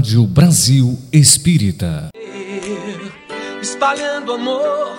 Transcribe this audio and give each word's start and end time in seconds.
Rádio 0.00 0.26
Brasil 0.26 0.98
Espírita. 1.12 2.08
Espalhando 3.60 4.32
amor 4.32 4.96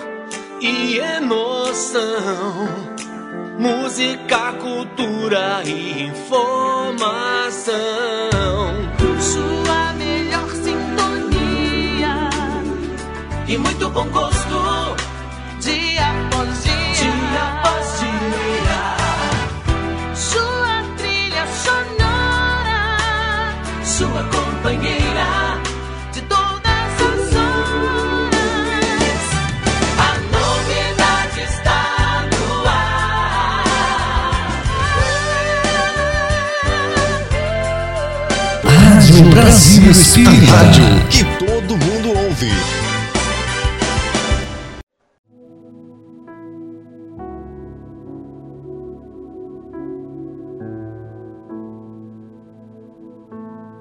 e 0.60 0.96
emoção. 0.96 2.68
Música, 3.58 4.52
cultura 4.52 5.64
e 5.64 6.04
informação. 6.04 7.02
Sua 9.20 9.92
melhor 9.94 10.48
sintonia. 10.50 12.30
E 13.48 13.58
muito 13.58 13.90
bom 13.90 14.08
gosto. 14.08 14.41
Rádio 39.22 39.30
Brasil 39.30 39.90
Espírita. 39.90 40.52
Rádio 40.52 40.84
que 41.08 41.24
todo 41.38 41.76
mundo 41.76 42.08
ouve. 42.08 42.50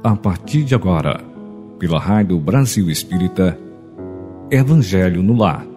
A 0.04 0.16
partir 0.16 0.64
de 0.64 0.76
agora, 0.76 1.20
pela 1.80 2.00
Rádio 2.00 2.40
Brasil 2.40 2.92
Espírita, 2.92 3.58
Evangelho 4.52 5.24
no 5.24 5.36
Lar. 5.36 5.71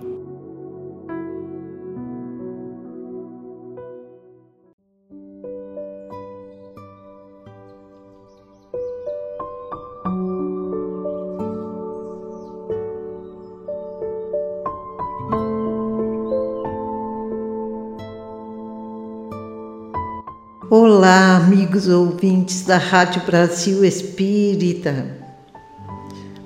Olá, 20.77 21.37
amigos 21.37 21.87
ouvintes 21.87 22.63
da 22.63 22.79
Rádio 22.79 23.23
Brasil 23.25 23.85
Espírita. 23.85 25.07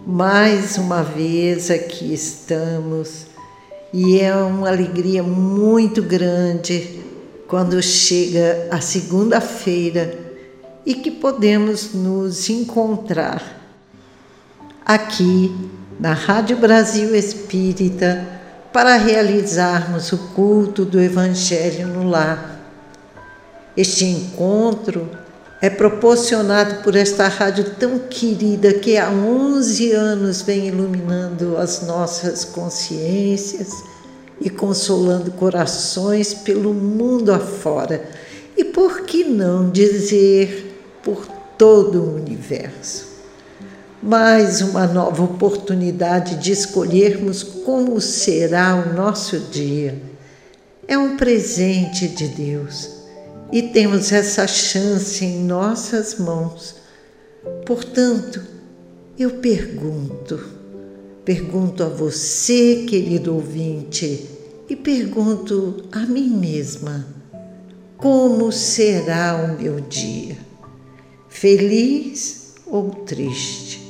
Mais 0.06 0.76
uma 0.76 1.02
vez 1.02 1.70
aqui 1.70 2.12
estamos 2.12 3.24
e 3.90 4.20
é 4.20 4.36
uma 4.36 4.68
alegria 4.68 5.22
muito 5.22 6.02
grande 6.02 7.00
quando 7.46 7.82
chega 7.82 8.68
a 8.70 8.82
segunda-feira 8.82 10.18
e 10.84 10.92
que 10.92 11.10
podemos 11.10 11.94
nos 11.94 12.50
encontrar 12.50 13.42
aqui 14.84 15.56
na 15.98 16.12
Rádio 16.12 16.58
Brasil 16.58 17.16
Espírita 17.16 18.28
para 18.74 18.96
realizarmos 18.96 20.12
o 20.12 20.18
culto 20.34 20.84
do 20.84 21.00
Evangelho 21.00 21.88
no 21.88 22.06
Lar. 22.06 22.57
Este 23.78 24.06
encontro 24.06 25.08
é 25.62 25.70
proporcionado 25.70 26.82
por 26.82 26.96
esta 26.96 27.28
rádio 27.28 27.76
tão 27.78 27.96
querida 28.00 28.72
que 28.72 28.96
há 28.96 29.08
11 29.08 29.92
anos 29.92 30.42
vem 30.42 30.66
iluminando 30.66 31.56
as 31.56 31.86
nossas 31.86 32.44
consciências 32.44 33.68
e 34.40 34.50
consolando 34.50 35.30
corações 35.30 36.34
pelo 36.34 36.74
mundo 36.74 37.32
afora. 37.32 38.04
E 38.56 38.64
por 38.64 39.02
que 39.02 39.22
não 39.22 39.70
dizer 39.70 40.76
por 41.00 41.24
todo 41.56 42.02
o 42.02 42.16
universo? 42.16 43.06
Mais 44.02 44.60
uma 44.60 44.88
nova 44.88 45.22
oportunidade 45.22 46.34
de 46.34 46.50
escolhermos 46.50 47.44
como 47.44 48.00
será 48.00 48.74
o 48.74 48.92
nosso 48.92 49.38
dia. 49.38 50.02
É 50.88 50.98
um 50.98 51.16
presente 51.16 52.08
de 52.08 52.26
Deus 52.26 52.97
e 53.52 53.62
temos 53.62 54.12
essa 54.12 54.46
chance 54.46 55.24
em 55.24 55.44
nossas 55.44 56.18
mãos. 56.18 56.76
Portanto, 57.64 58.42
eu 59.18 59.30
pergunto, 59.36 60.40
pergunto 61.24 61.82
a 61.82 61.88
você, 61.88 62.84
querido 62.88 63.34
ouvinte, 63.34 64.28
e 64.68 64.76
pergunto 64.76 65.84
a 65.90 66.00
mim 66.00 66.28
mesma: 66.28 67.06
como 67.96 68.52
será 68.52 69.34
o 69.36 69.60
meu 69.60 69.80
dia? 69.80 70.36
Feliz 71.28 72.54
ou 72.66 72.90
triste? 72.90 73.88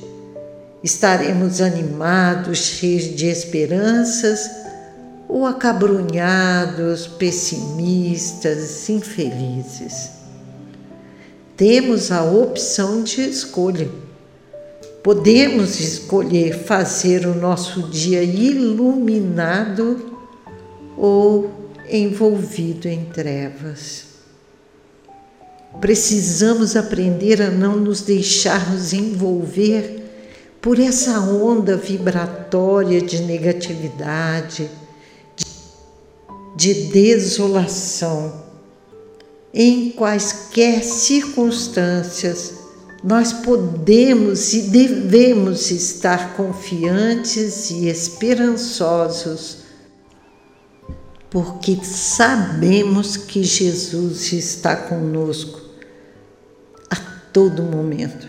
Estaremos 0.82 1.60
animados, 1.60 2.58
cheios 2.58 3.14
de 3.16 3.26
esperanças? 3.26 4.48
Ou 5.28 5.44
acabrunhados, 5.44 7.06
pessimistas, 7.06 8.88
infelizes. 8.88 10.10
Temos 11.56 12.10
a 12.10 12.24
opção 12.24 13.02
de 13.02 13.20
escolha. 13.20 13.90
Podemos 15.02 15.78
escolher 15.80 16.64
fazer 16.64 17.26
o 17.26 17.34
nosso 17.34 17.82
dia 17.88 18.22
iluminado 18.22 20.16
ou 20.96 21.50
envolvido 21.90 22.88
em 22.88 23.04
trevas. 23.04 24.06
Precisamos 25.80 26.74
aprender 26.74 27.42
a 27.42 27.50
não 27.50 27.76
nos 27.76 28.00
deixarmos 28.00 28.92
envolver 28.92 29.98
por 30.60 30.78
essa 30.78 31.20
onda 31.20 31.76
vibratória 31.76 33.00
de 33.00 33.22
negatividade, 33.22 34.68
de 36.58 36.74
desolação. 36.88 38.42
Em 39.54 39.90
quaisquer 39.92 40.82
circunstâncias, 40.82 42.52
nós 43.04 43.32
podemos 43.32 44.52
e 44.52 44.62
devemos 44.62 45.70
estar 45.70 46.34
confiantes 46.36 47.70
e 47.70 47.86
esperançosos, 47.86 49.58
porque 51.30 51.78
sabemos 51.84 53.16
que 53.16 53.44
Jesus 53.44 54.32
está 54.32 54.74
conosco 54.74 55.60
a 56.90 56.96
todo 57.32 57.62
momento. 57.62 58.28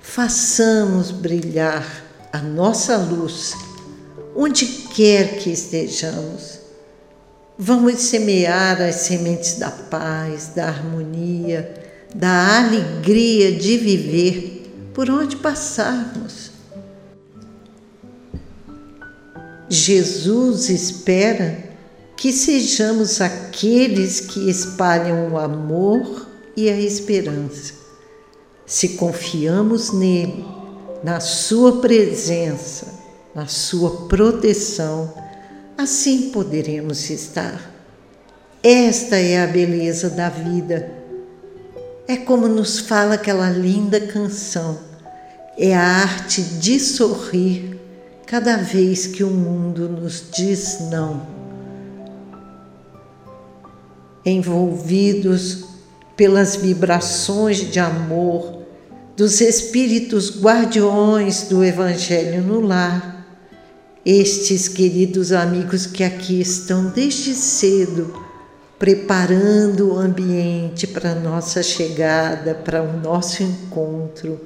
Façamos 0.00 1.10
brilhar 1.10 2.04
a 2.32 2.38
nossa 2.38 2.96
luz 2.96 3.52
onde 4.34 4.64
quer 4.64 5.36
que 5.36 5.50
estejamos 5.50 6.63
Vamos 7.56 8.00
semear 8.00 8.82
as 8.82 8.96
sementes 8.96 9.58
da 9.60 9.70
paz, 9.70 10.50
da 10.56 10.66
harmonia, 10.66 11.72
da 12.12 12.58
alegria 12.58 13.52
de 13.52 13.76
viver 13.78 14.90
por 14.92 15.08
onde 15.08 15.36
passarmos. 15.36 16.50
Jesus 19.68 20.68
espera 20.68 21.62
que 22.16 22.32
sejamos 22.32 23.20
aqueles 23.20 24.20
que 24.20 24.50
espalham 24.50 25.32
o 25.32 25.38
amor 25.38 26.26
e 26.56 26.68
a 26.68 26.80
esperança. 26.80 27.74
Se 28.66 28.90
confiamos 28.90 29.92
nele, 29.92 30.44
na 31.04 31.20
Sua 31.20 31.80
presença, 31.80 32.94
na 33.34 33.46
Sua 33.46 34.08
proteção, 34.08 35.12
Assim 35.76 36.30
poderemos 36.30 37.10
estar. 37.10 37.72
Esta 38.62 39.16
é 39.16 39.42
a 39.42 39.46
beleza 39.46 40.08
da 40.08 40.28
vida. 40.28 40.88
É 42.06 42.16
como 42.16 42.46
nos 42.46 42.78
fala 42.78 43.14
aquela 43.14 43.50
linda 43.50 44.00
canção. 44.00 44.78
É 45.58 45.74
a 45.74 45.82
arte 45.82 46.42
de 46.42 46.78
sorrir 46.78 47.78
cada 48.26 48.56
vez 48.56 49.06
que 49.06 49.24
o 49.24 49.30
mundo 49.30 49.88
nos 49.88 50.24
diz 50.32 50.78
não. 50.90 51.26
Envolvidos 54.24 55.64
pelas 56.16 56.56
vibrações 56.56 57.70
de 57.70 57.80
amor 57.80 58.62
dos 59.16 59.40
espíritos 59.40 60.40
guardiões 60.40 61.42
do 61.48 61.64
Evangelho 61.64 62.42
no 62.42 62.60
lar, 62.60 63.13
estes 64.04 64.68
queridos 64.68 65.32
amigos 65.32 65.86
que 65.86 66.04
aqui 66.04 66.40
estão 66.40 66.90
desde 66.90 67.34
cedo 67.34 68.22
preparando 68.78 69.94
o 69.94 69.98
ambiente 69.98 70.86
para 70.86 71.12
a 71.12 71.14
nossa 71.14 71.62
chegada, 71.62 72.54
para 72.54 72.82
o 72.82 73.00
nosso 73.00 73.42
encontro. 73.42 74.40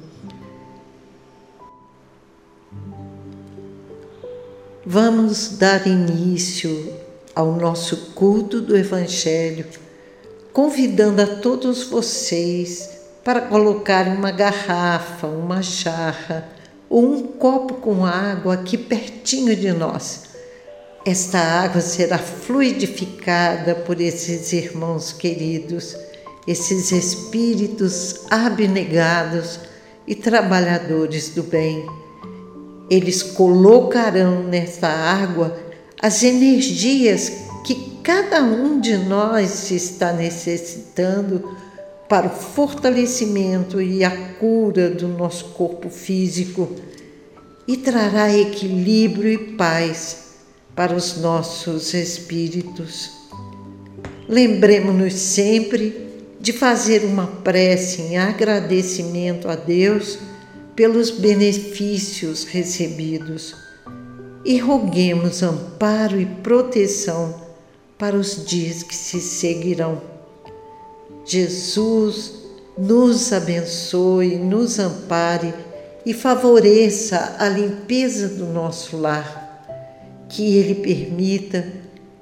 Vamos 4.86 5.56
dar 5.58 5.86
início 5.86 6.94
ao 7.34 7.56
nosso 7.56 8.12
culto 8.14 8.60
do 8.60 8.76
Evangelho, 8.76 9.66
convidando 10.52 11.20
a 11.20 11.26
todos 11.26 11.84
vocês 11.84 12.90
para 13.24 13.40
colocar 13.40 14.06
uma 14.06 14.30
garrafa, 14.30 15.26
uma 15.26 15.62
jarra 15.62 16.57
ou 16.88 17.04
um 17.04 17.22
copo 17.22 17.74
com 17.74 18.04
água 18.04 18.54
aqui 18.54 18.78
pertinho 18.78 19.54
de 19.54 19.72
nós. 19.72 20.28
Esta 21.04 21.38
água 21.38 21.80
será 21.80 22.18
fluidificada 22.18 23.74
por 23.74 24.00
esses 24.00 24.52
irmãos 24.52 25.12
queridos, 25.12 25.96
esses 26.46 26.92
espíritos 26.92 28.22
abnegados 28.30 29.60
e 30.06 30.14
trabalhadores 30.14 31.30
do 31.30 31.42
bem. 31.42 31.86
Eles 32.90 33.22
colocarão 33.22 34.42
nesta 34.42 34.88
água 34.88 35.58
as 36.00 36.22
energias 36.22 37.32
que 37.64 37.98
cada 38.02 38.42
um 38.42 38.80
de 38.80 38.96
nós 38.96 39.70
está 39.70 40.12
necessitando 40.12 41.54
para 42.08 42.26
o 42.26 42.30
fortalecimento 42.30 43.80
e 43.80 44.02
a 44.02 44.10
cura 44.34 44.88
do 44.88 45.08
nosso 45.08 45.46
corpo 45.50 45.90
físico 45.90 46.68
e 47.66 47.76
trará 47.76 48.34
equilíbrio 48.34 49.32
e 49.32 49.38
paz 49.54 50.28
para 50.74 50.94
os 50.94 51.18
nossos 51.18 51.92
espíritos. 51.92 53.10
Lembremos-nos 54.26 55.14
sempre 55.14 56.08
de 56.40 56.52
fazer 56.52 57.04
uma 57.04 57.26
prece 57.26 58.00
em 58.00 58.16
agradecimento 58.16 59.48
a 59.48 59.54
Deus 59.54 60.18
pelos 60.74 61.10
benefícios 61.10 62.44
recebidos 62.44 63.54
e 64.44 64.58
roguemos 64.58 65.42
amparo 65.42 66.18
e 66.20 66.24
proteção 66.24 67.48
para 67.98 68.16
os 68.16 68.46
dias 68.46 68.82
que 68.82 68.94
se 68.94 69.20
seguirão. 69.20 70.17
Jesus 71.28 72.32
nos 72.78 73.32
abençoe, 73.34 74.36
nos 74.36 74.78
ampare 74.78 75.52
e 76.06 76.14
favoreça 76.14 77.36
a 77.38 77.46
limpeza 77.48 78.28
do 78.28 78.46
nosso 78.46 78.96
lar. 78.96 79.46
Que 80.26 80.56
Ele 80.56 80.76
permita 80.76 81.66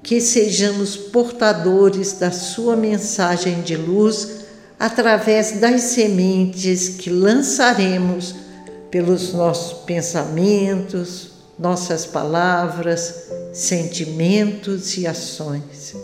que 0.03 0.21
sejamos 0.21 0.97
portadores 0.97 2.15
da 2.15 2.33
Sua 2.33 2.75
mensagem 2.75 3.63
de 3.63 3.77
luz 3.77 4.45
através 4.79 5.53
das 5.61 5.83
sementes 5.83 6.89
que 6.89 7.09
lançaremos 7.09 8.35
pelos 8.91 9.33
nossos 9.33 9.85
pensamentos, 9.85 11.31
nossas 11.57 12.05
palavras, 12.05 13.29
sentimentos 13.53 14.97
e 14.97 15.07
ações. 15.07 15.95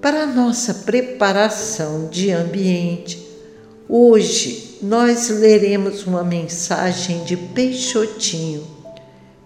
Para 0.00 0.22
a 0.22 0.26
nossa 0.26 0.72
preparação 0.72 2.08
de 2.08 2.30
ambiente, 2.30 3.22
hoje 3.86 4.78
nós 4.80 5.28
leremos 5.28 6.06
uma 6.06 6.24
mensagem 6.24 7.22
de 7.24 7.36
Peixotinho, 7.36 8.66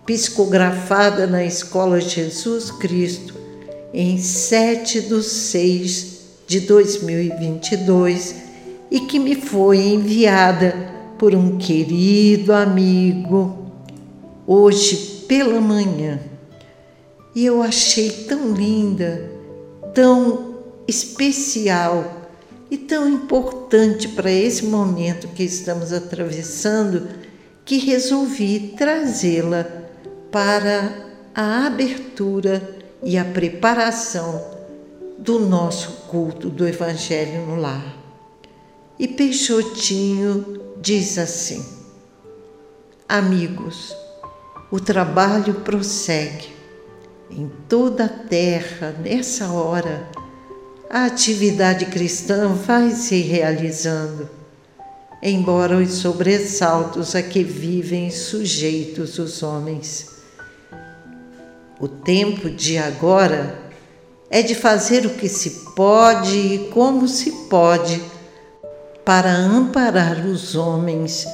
psicografada 0.07 1.27
na 1.27 1.45
Escola 1.45 2.01
Jesus 2.01 2.71
Cristo 2.71 3.35
em 3.93 4.17
7 4.17 5.01
de 5.01 5.23
6 5.25 6.21
de 6.47 6.61
2022 6.61 8.37
e 8.93 9.01
que 9.01 9.19
me 9.19 9.35
foi 9.35 9.79
enviada 9.79 10.73
por 11.19 11.35
um 11.35 11.59
querido 11.59 12.53
amigo 12.53 13.73
hoje 14.47 15.25
pela 15.27 15.61
manhã. 15.61 16.21
E 17.35 17.45
eu 17.45 17.61
achei 17.61 18.09
tão 18.09 18.55
linda, 18.55 19.34
tão 19.95 20.57
especial 20.87 22.29
e 22.71 22.77
tão 22.77 23.09
importante 23.09 24.09
para 24.09 24.31
esse 24.31 24.65
momento 24.67 25.29
que 25.29 25.45
estamos 25.45 25.93
atravessando 25.93 27.09
que 27.65 27.79
resolvi 27.79 28.75
trazê-la 28.77 29.65
para 30.31 30.93
a 31.35 31.67
abertura 31.67 32.77
e 33.03 33.17
a 33.17 33.25
preparação 33.25 34.45
do 35.19 35.39
nosso 35.39 36.07
culto 36.09 36.51
do 36.51 36.67
Evangelho 36.67 37.47
no 37.47 37.57
lar. 37.57 37.97
E 38.99 39.09
Peixotinho 39.09 40.61
diz 40.81 41.19
assim: 41.19 41.65
Amigos, 43.09 43.95
o 44.71 44.79
trabalho 44.79 45.55
prossegue. 45.55 46.54
Em 47.37 47.51
toda 47.69 48.05
a 48.05 48.09
terra, 48.09 48.95
nessa 49.03 49.49
hora, 49.49 50.09
a 50.89 51.07
atividade 51.07 51.87
cristã 51.87 52.55
vai 52.55 52.93
se 52.93 53.23
realizando, 53.23 54.31
embora 55.21 55.77
os 55.77 55.95
sobressaltos 55.95 57.17
a 57.17 57.23
que 57.23 57.43
vivem 57.43 58.09
sujeitos 58.09 59.19
os 59.19 59.43
homens. 59.43 60.07
O 61.81 61.89
tempo 61.89 62.49
de 62.49 62.79
agora 62.79 63.59
é 64.31 64.41
de 64.41 64.55
fazer 64.55 65.05
o 65.05 65.11
que 65.11 65.29
se 65.29 65.73
pode 65.75 66.37
e 66.37 66.71
como 66.73 67.09
se 67.09 67.33
pode 67.51 68.01
para 69.05 69.33
amparar 69.33 70.25
os 70.25 70.55
homens 70.55 71.27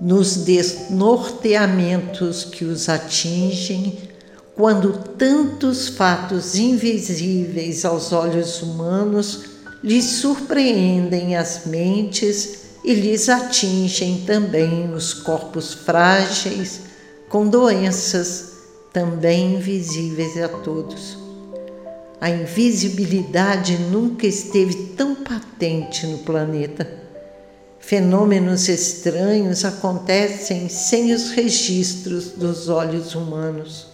nos 0.00 0.34
desnorteamentos 0.34 2.42
que 2.42 2.64
os 2.64 2.88
atingem 2.88 4.10
quando 4.54 4.92
tantos 5.16 5.88
fatos 5.88 6.54
invisíveis 6.56 7.84
aos 7.84 8.12
olhos 8.12 8.62
humanos 8.62 9.44
lhes 9.82 10.04
surpreendem 10.04 11.36
as 11.36 11.66
mentes 11.66 12.60
e 12.84 12.94
lhes 12.94 13.28
atingem 13.28 14.24
também 14.26 14.92
os 14.92 15.14
corpos 15.14 15.72
frágeis 15.72 16.82
com 17.28 17.46
doenças 17.48 18.52
também 18.92 19.54
invisíveis 19.54 20.36
a 20.42 20.48
todos. 20.48 21.16
A 22.20 22.30
invisibilidade 22.30 23.78
nunca 23.78 24.26
esteve 24.26 24.74
tão 24.96 25.14
patente 25.14 26.06
no 26.06 26.18
planeta 26.18 27.02
Fenômenos 27.82 28.68
estranhos 28.68 29.64
acontecem 29.64 30.68
sem 30.68 31.12
os 31.12 31.30
registros 31.32 32.28
dos 32.28 32.68
olhos 32.68 33.16
humanos. 33.16 33.88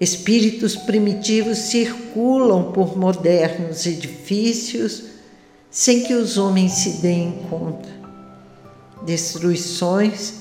Espíritos 0.00 0.76
primitivos 0.76 1.58
circulam 1.58 2.70
por 2.72 2.96
modernos 2.96 3.84
edifícios 3.84 5.04
sem 5.70 6.04
que 6.04 6.14
os 6.14 6.38
homens 6.38 6.72
se 6.72 6.90
deem 7.02 7.44
conta. 7.50 7.88
Destruições 9.04 10.34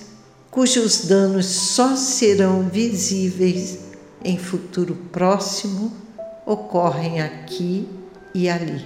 cujos 0.51 1.07
danos 1.07 1.45
só 1.45 1.95
serão 1.95 2.69
visíveis 2.69 3.79
em 4.23 4.37
futuro 4.37 4.95
próximo 5.11 5.91
ocorrem 6.45 7.21
aqui 7.21 7.87
e 8.33 8.49
ali. 8.49 8.85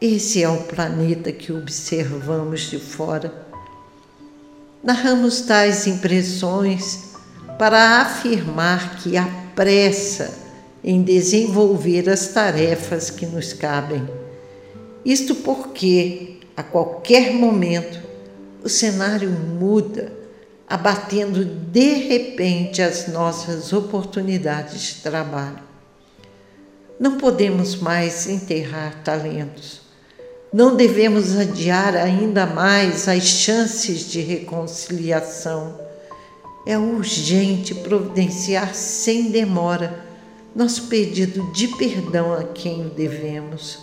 Esse 0.00 0.42
é 0.42 0.48
o 0.48 0.62
planeta 0.64 1.32
que 1.32 1.52
observamos 1.52 2.70
de 2.70 2.78
fora. 2.78 3.46
Narramos 4.82 5.40
tais 5.40 5.86
impressões 5.86 7.14
para 7.58 8.02
afirmar 8.02 8.96
que 8.98 9.16
há 9.16 9.45
pressa 9.56 10.32
em 10.84 11.02
desenvolver 11.02 12.08
as 12.08 12.28
tarefas 12.28 13.10
que 13.10 13.26
nos 13.26 13.52
cabem. 13.52 14.08
Isto 15.04 15.34
porque, 15.34 16.36
a 16.56 16.62
qualquer 16.62 17.32
momento, 17.32 18.00
o 18.62 18.68
cenário 18.68 19.30
muda, 19.30 20.12
abatendo 20.68 21.44
de 21.44 21.94
repente 21.94 22.80
as 22.80 23.08
nossas 23.08 23.72
oportunidades 23.72 24.82
de 24.82 24.94
trabalho. 25.02 25.64
Não 27.00 27.18
podemos 27.18 27.74
mais 27.74 28.28
enterrar 28.28 29.02
talentos 29.02 29.86
não 30.56 30.74
devemos 30.74 31.36
adiar 31.36 31.94
ainda 31.94 32.46
mais 32.46 33.08
as 33.08 33.24
chances 33.24 34.08
de 34.08 34.20
reconciliação. 34.20 35.78
É 36.66 36.76
urgente 36.76 37.74
providenciar 37.76 38.74
sem 38.74 39.30
demora 39.30 40.04
nosso 40.54 40.88
pedido 40.88 41.52
de 41.52 41.68
perdão 41.68 42.32
a 42.32 42.42
quem 42.42 42.86
o 42.86 42.90
devemos. 42.90 43.78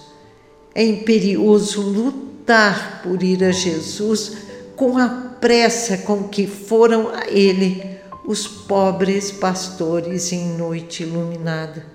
É 0.75 0.83
imperioso 0.83 1.81
lutar 1.81 3.01
por 3.03 3.21
ir 3.23 3.43
a 3.43 3.51
Jesus 3.51 4.37
com 4.75 4.97
a 4.97 5.07
pressa 5.39 5.99
com 5.99 6.23
que 6.27 6.47
foram 6.47 7.09
a 7.09 7.27
Ele 7.27 7.93
os 8.25 8.47
pobres 8.47 9.31
pastores 9.31 10.31
em 10.31 10.57
noite 10.57 11.03
iluminada. 11.03 11.85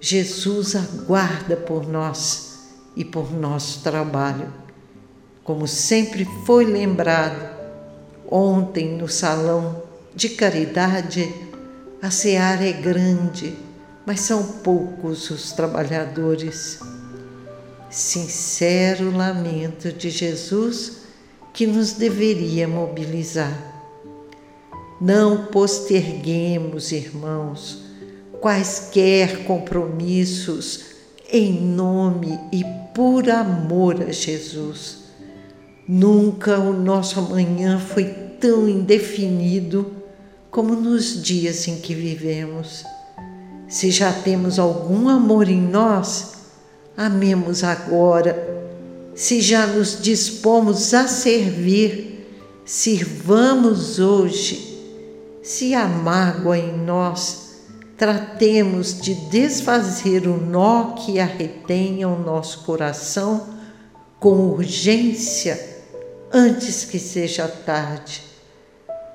Jesus 0.00 0.76
aguarda 0.76 1.56
por 1.56 1.88
nós 1.88 2.68
e 2.94 3.04
por 3.04 3.32
nosso 3.32 3.82
trabalho. 3.82 4.52
Como 5.42 5.66
sempre 5.66 6.24
foi 6.44 6.64
lembrado, 6.66 7.55
ontem 8.30 8.96
no 8.96 9.08
salão 9.08 9.82
de 10.14 10.30
caridade, 10.30 11.32
A 12.02 12.10
seara 12.10 12.64
é 12.64 12.72
grande, 12.72 13.56
mas 14.04 14.20
são 14.20 14.42
poucos 14.42 15.30
os 15.30 15.52
trabalhadores. 15.52 16.78
Sincero 17.90 19.16
lamento 19.16 19.92
de 19.92 20.10
Jesus 20.10 20.98
que 21.52 21.66
nos 21.66 21.92
deveria 21.92 22.68
mobilizar. 22.68 23.74
Não 25.00 25.46
posterguemos, 25.46 26.92
irmãos, 26.92 27.82
quaisquer 28.40 29.44
compromissos 29.44 30.84
em 31.30 31.60
nome 31.60 32.38
e 32.52 32.62
por 32.94 33.28
amor 33.28 34.02
a 34.02 34.12
Jesus. 34.12 35.05
Nunca 35.88 36.58
o 36.58 36.72
nosso 36.72 37.20
amanhã 37.20 37.78
foi 37.78 38.06
tão 38.40 38.68
indefinido 38.68 39.92
como 40.50 40.74
nos 40.74 41.22
dias 41.22 41.68
em 41.68 41.76
que 41.76 41.94
vivemos. 41.94 42.84
Se 43.68 43.92
já 43.92 44.12
temos 44.12 44.58
algum 44.58 45.08
amor 45.08 45.48
em 45.48 45.60
nós, 45.60 46.32
amemos 46.96 47.62
agora. 47.62 48.36
Se 49.14 49.40
já 49.40 49.64
nos 49.64 50.02
dispomos 50.02 50.92
a 50.92 51.06
servir, 51.06 52.26
sirvamos 52.64 54.00
hoje. 54.00 54.82
Se 55.40 55.72
há 55.72 55.86
mágoa 55.86 56.58
em 56.58 56.76
nós, 56.78 57.60
tratemos 57.96 59.00
de 59.00 59.14
desfazer 59.14 60.26
o 60.26 60.36
nó 60.36 60.94
que 60.94 61.20
arretenha 61.20 62.08
o 62.08 62.18
nosso 62.18 62.64
coração 62.64 63.50
com 64.18 64.50
urgência 64.50 65.75
antes 66.36 66.84
que 66.84 66.98
seja 66.98 67.48
tarde, 67.48 68.22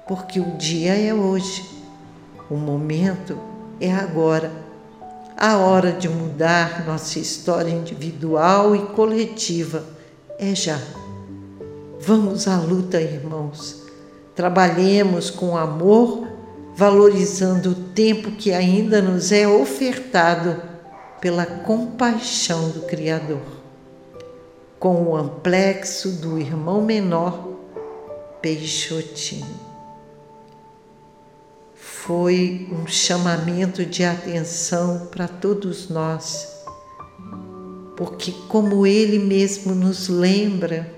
porque 0.07 0.39
o 0.39 0.57
dia 0.57 0.95
é 0.97 1.13
hoje, 1.13 1.63
o 2.49 2.55
momento 2.55 3.37
é 3.79 3.93
agora, 3.93 4.51
a 5.37 5.57
hora 5.57 5.91
de 5.91 6.09
mudar 6.09 6.83
nossa 6.83 7.19
história 7.19 7.69
individual 7.69 8.75
e 8.75 8.79
coletiva 8.87 9.83
é 10.39 10.55
já. 10.55 10.79
Vamos 11.99 12.47
à 12.47 12.59
luta, 12.59 12.99
irmãos. 12.99 13.83
Trabalhemos 14.35 15.29
com 15.29 15.55
amor 15.55 16.27
valorizando 16.75 17.69
o 17.69 17.75
tempo 17.75 18.31
que 18.31 18.51
ainda 18.51 18.99
nos 18.99 19.31
é 19.31 19.47
ofertado 19.47 20.59
pela 21.21 21.45
compaixão 21.45 22.69
do 22.69 22.81
Criador. 22.87 23.60
Com 24.81 25.03
o 25.03 25.15
amplexo 25.15 26.09
do 26.13 26.39
irmão 26.39 26.81
menor, 26.81 27.49
Peixotinho. 28.41 29.59
Foi 31.75 32.67
um 32.71 32.87
chamamento 32.87 33.85
de 33.85 34.03
atenção 34.03 35.07
para 35.11 35.27
todos 35.27 35.87
nós, 35.87 36.65
porque, 37.95 38.31
como 38.47 38.87
ele 38.87 39.19
mesmo 39.19 39.75
nos 39.75 40.07
lembra, 40.07 40.91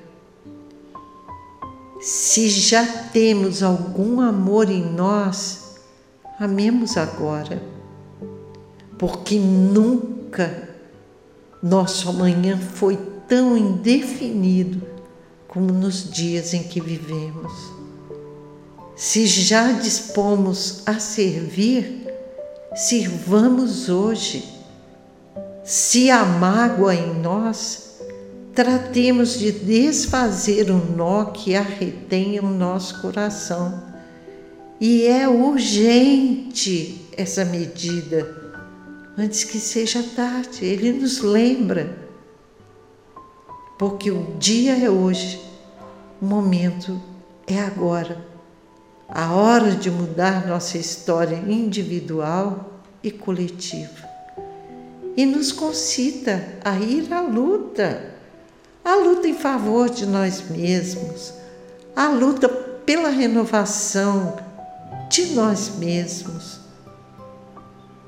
se 1.99 2.47
já 2.47 2.85
temos 3.11 3.61
algum 3.61 4.21
amor 4.21 4.69
em 4.69 4.93
nós, 4.93 5.75
amemos 6.39 6.95
agora, 6.95 7.61
porque 8.97 9.37
nunca 9.37 10.69
nosso 11.61 12.07
amanhã 12.09 12.57
foi 12.57 13.11
tão 13.33 13.57
indefinido 13.57 14.79
como 15.47 15.73
nos 15.73 16.07
dias 16.07 16.53
em 16.53 16.61
que 16.61 16.79
vivemos. 16.79 17.51
Se 18.95 19.25
já 19.25 19.71
dispomos 19.71 20.83
a 20.85 20.99
servir, 20.99 22.13
sirvamos 22.75 23.89
hoje. 23.89 24.47
Se 25.63 26.11
há 26.11 26.23
mágoa 26.23 26.93
em 26.93 27.21
nós, 27.21 28.01
tratemos 28.53 29.39
de 29.39 29.51
desfazer 29.51 30.69
o 30.69 30.77
nó 30.95 31.25
que 31.25 31.55
arretenha 31.55 32.43
o 32.43 32.53
nosso 32.53 33.01
coração 33.01 33.81
e 34.79 35.07
é 35.07 35.27
urgente 35.27 37.03
essa 37.17 37.43
medida, 37.43 38.29
antes 39.17 39.43
que 39.43 39.59
seja 39.59 40.03
tarde. 40.15 40.63
Ele 40.63 40.93
nos 40.93 41.19
lembra, 41.19 42.02
porque 43.77 44.11
o 44.11 44.35
dia 44.37 44.77
é 44.77 44.89
hoje, 44.89 45.41
o 46.21 46.25
momento 46.25 47.01
é 47.47 47.59
agora. 47.59 48.25
A 49.07 49.33
hora 49.33 49.71
de 49.71 49.91
mudar 49.91 50.47
nossa 50.47 50.77
história 50.77 51.35
individual 51.35 52.81
e 53.03 53.11
coletiva. 53.11 54.09
E 55.15 55.25
nos 55.25 55.51
concita 55.51 56.57
a 56.63 56.79
ir 56.79 57.13
à 57.13 57.21
luta, 57.21 58.15
a 58.83 58.95
luta 58.95 59.27
em 59.27 59.35
favor 59.35 59.89
de 59.89 60.05
nós 60.05 60.49
mesmos, 60.49 61.33
a 61.95 62.07
luta 62.07 62.49
pela 62.49 63.09
renovação 63.09 64.37
de 65.09 65.27
nós 65.35 65.73
mesmos. 65.77 66.59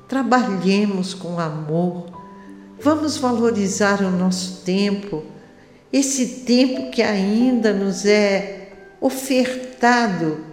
Trabalhemos 0.08 1.14
com 1.14 1.38
amor, 1.38 2.06
vamos 2.80 3.16
valorizar 3.16 4.02
o 4.02 4.10
nosso 4.10 4.62
tempo, 4.64 5.22
esse 5.98 6.26
tempo 6.44 6.90
que 6.90 7.02
ainda 7.02 7.72
nos 7.72 8.04
é 8.04 8.72
ofertado 9.00 10.44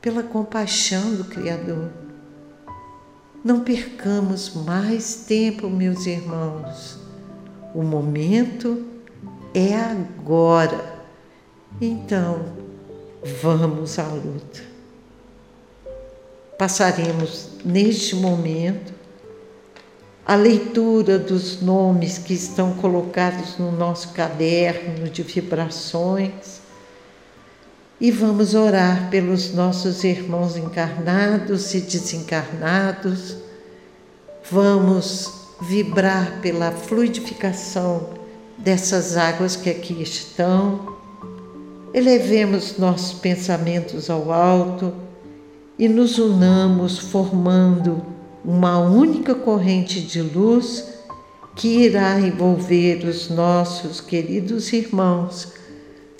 pela 0.00 0.22
compaixão 0.22 1.14
do 1.14 1.24
Criador. 1.24 1.90
Não 3.44 3.60
percamos 3.60 4.54
mais 4.54 5.24
tempo, 5.26 5.68
meus 5.68 6.06
irmãos. 6.06 6.98
O 7.74 7.82
momento 7.82 8.86
é 9.52 9.74
agora. 9.74 10.94
Então, 11.80 12.44
vamos 13.42 13.98
à 13.98 14.06
luta 14.06 14.74
passaremos 16.58 17.48
neste 17.64 18.16
momento 18.16 18.93
a 20.26 20.34
leitura 20.36 21.18
dos 21.18 21.60
nomes 21.60 22.16
que 22.16 22.32
estão 22.32 22.74
colocados 22.74 23.58
no 23.58 23.70
nosso 23.70 24.08
caderno 24.10 25.08
de 25.08 25.22
vibrações 25.22 26.62
e 28.00 28.10
vamos 28.10 28.54
orar 28.54 29.10
pelos 29.10 29.52
nossos 29.52 30.02
irmãos 30.02 30.56
encarnados 30.56 31.74
e 31.74 31.80
desencarnados. 31.80 33.36
Vamos 34.50 35.32
vibrar 35.60 36.40
pela 36.40 36.72
fluidificação 36.72 38.10
dessas 38.58 39.16
águas 39.16 39.56
que 39.56 39.70
aqui 39.70 40.02
estão. 40.02 40.96
Elevemos 41.92 42.78
nossos 42.78 43.18
pensamentos 43.20 44.10
ao 44.10 44.32
alto 44.32 44.92
e 45.78 45.88
nos 45.88 46.18
unamos 46.18 46.98
formando 46.98 48.13
uma 48.44 48.78
única 48.78 49.34
corrente 49.34 50.00
de 50.00 50.20
luz 50.20 50.84
que 51.56 51.84
irá 51.84 52.20
envolver 52.20 53.04
os 53.04 53.30
nossos 53.30 54.00
queridos 54.00 54.72
irmãos, 54.72 55.52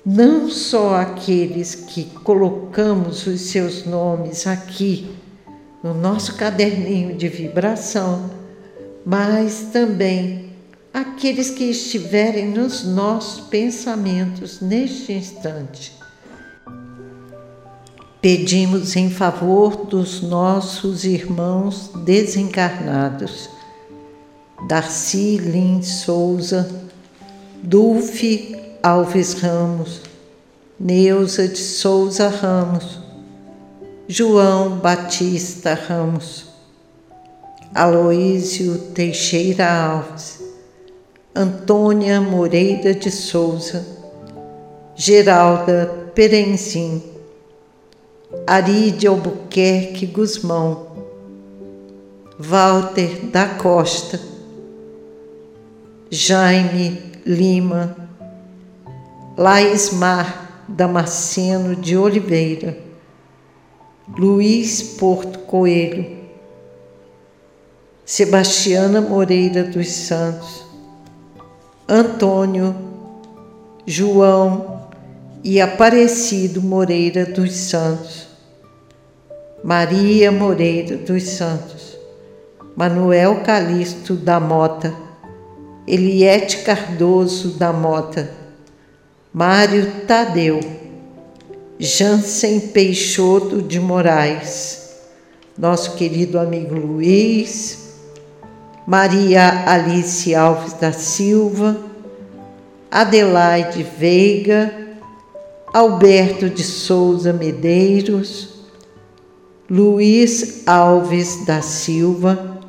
não 0.05 0.49
só 0.49 0.95
aqueles 0.95 1.75
que 1.75 2.05
colocamos 2.23 3.27
os 3.27 3.41
seus 3.41 3.85
nomes 3.85 4.47
aqui 4.47 5.09
no 5.83 5.93
nosso 5.93 6.35
caderninho 6.35 7.15
de 7.15 7.27
vibração, 7.27 8.29
mas 9.05 9.69
também 9.71 10.51
aqueles 10.93 11.51
que 11.51 11.65
estiverem 11.65 12.47
nos 12.47 12.83
nossos 12.83 13.41
pensamentos 13.47 14.61
neste 14.61 15.13
instante 15.13 15.94
Pedimos 18.25 18.95
em 18.95 19.07
favor 19.07 19.85
dos 19.85 20.23
nossos 20.23 21.03
irmãos 21.03 21.91
desencarnados, 22.03 23.51
Darcy 24.67 25.37
Lins 25.37 26.01
Souza, 26.01 26.67
Dulce 27.61 28.57
Alves 28.81 29.33
Ramos, 29.35 30.01
Neuza 30.79 31.47
de 31.47 31.59
Souza 31.59 32.27
Ramos, 32.27 32.97
João 34.07 34.79
Batista 34.79 35.75
Ramos, 35.75 36.47
Aloísio 37.75 38.75
Teixeira 38.95 39.71
Alves, 39.71 40.41
Antônia 41.35 42.19
Moreira 42.19 42.91
de 42.91 43.11
Souza, 43.11 43.85
Geralda 44.95 46.09
Perenzim, 46.15 47.14
Aride 48.47 49.07
Albuquerque 49.07 50.05
Guzmão, 50.05 50.87
Walter 52.37 53.27
da 53.31 53.47
Costa, 53.47 54.19
Jaime 56.09 57.01
Lima, 57.25 57.95
Laismar 59.37 60.63
Damasceno 60.67 61.75
de 61.75 61.97
Oliveira, 61.97 62.77
Luiz 64.17 64.81
Porto 64.81 65.39
Coelho, 65.39 66.17
Sebastiana 68.05 69.01
Moreira 69.01 69.63
dos 69.63 69.89
Santos, 69.89 70.63
Antônio, 71.87 72.75
João 73.85 74.89
e 75.43 75.61
Aparecido 75.61 76.61
Moreira 76.61 77.25
dos 77.25 77.53
Santos, 77.53 78.24
Maria 79.65 80.31
Moreira 80.31 80.95
dos 80.95 81.23
Santos, 81.23 81.97
Manuel 82.75 83.37
Calixto 83.37 84.13
da 84.13 84.39
Mota, 84.39 84.93
Eliette 85.87 86.57
Cardoso 86.57 87.57
da 87.57 87.73
Mota, 87.73 88.29
Mário 89.33 89.91
Tadeu, 90.05 90.59
Jansen 91.79 92.59
Peixoto 92.59 93.59
de 93.59 93.79
Moraes, 93.79 94.99
nosso 95.57 95.95
querido 95.95 96.37
amigo 96.37 96.75
Luiz, 96.75 97.95
Maria 98.85 99.63
Alice 99.67 100.35
Alves 100.35 100.73
da 100.73 100.91
Silva, 100.91 101.75
Adelaide 102.91 103.81
Veiga, 103.81 104.71
Alberto 105.73 106.51
de 106.51 106.63
Souza 106.63 107.33
Medeiros, 107.33 108.54
Luiz 109.67 110.61
Alves 110.67 111.43
da 111.43 111.59
Silva, 111.59 112.61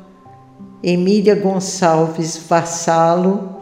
Emília 0.81 1.35
Gonçalves 1.35 2.37
Vassalo, 2.49 3.55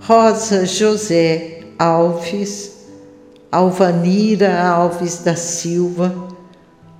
Rosa 0.00 0.66
José 0.66 1.60
Alves, 1.78 2.88
Alvanira 3.52 4.60
Alves 4.60 5.18
da 5.18 5.36
Silva, 5.36 6.12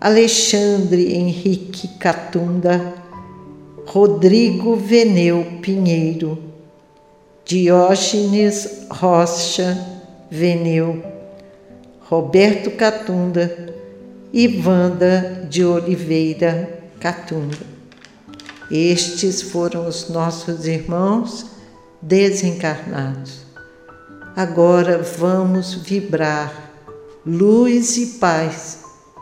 Alexandre 0.00 1.16
Henrique 1.16 1.88
Catunda, 1.98 2.94
Rodrigo 3.86 4.76
Veneu 4.76 5.58
Pinheiro, 5.60 6.38
Diógenes 7.44 8.86
Rocha 8.88 9.76
Veneu, 10.30 11.02
Roberto 12.08 12.70
Catunda 12.70 13.73
e 14.36 14.60
Wanda 14.66 15.46
de 15.48 15.64
Oliveira 15.64 16.80
Catunda. 16.98 17.56
Estes 18.68 19.40
foram 19.40 19.86
os 19.86 20.08
nossos 20.08 20.66
irmãos 20.66 21.46
desencarnados. 22.02 23.42
Agora 24.34 24.98
vamos 24.98 25.74
vibrar 25.74 26.72
luz 27.24 27.96
e 27.96 28.06
paz 28.18 28.80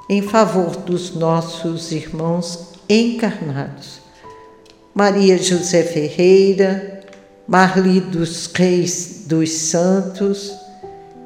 em 0.08 0.22
favor 0.22 0.76
dos 0.76 1.14
nossos 1.14 1.92
irmãos 1.92 2.70
encarnados. 2.88 4.00
Maria 4.94 5.36
José 5.36 5.82
Ferreira, 5.82 7.02
Marli 7.46 8.00
dos 8.00 8.46
Reis 8.46 9.24
dos 9.26 9.52
Santos, 9.52 10.54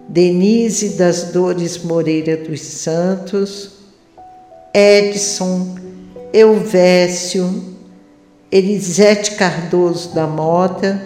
Denise 0.08 0.90
das 0.96 1.30
Dores 1.30 1.78
Moreira 1.78 2.36
dos 2.36 2.60
Santos, 2.60 3.75
Edson, 4.78 5.74
Elvésio, 6.34 7.64
Elisete 8.52 9.34
Cardoso 9.36 10.14
da 10.14 10.26
Mota, 10.26 11.00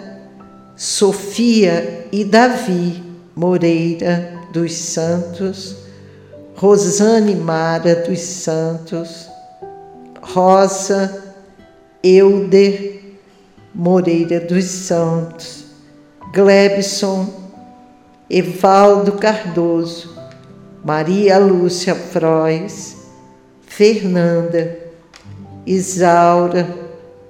Sofia 0.75 2.05
e 2.11 2.25
Davi 2.25 3.01
Moreira 3.33 4.41
dos 4.51 4.73
Santos, 4.73 5.77
Rosane 6.53 7.33
Mara 7.33 7.95
dos 7.95 8.19
Santos, 8.19 9.29
Rosa 10.21 11.23
Euder 12.03 12.99
Moreira 13.73 14.41
dos 14.41 14.65
Santos, 14.65 15.63
Glebson, 16.33 17.25
Evaldo 18.29 19.13
Cardoso, 19.13 20.13
Maria 20.83 21.37
Lúcia 21.37 21.95
Frois, 21.95 23.00
Fernanda, 23.73 24.77
Isaura, 25.65 26.67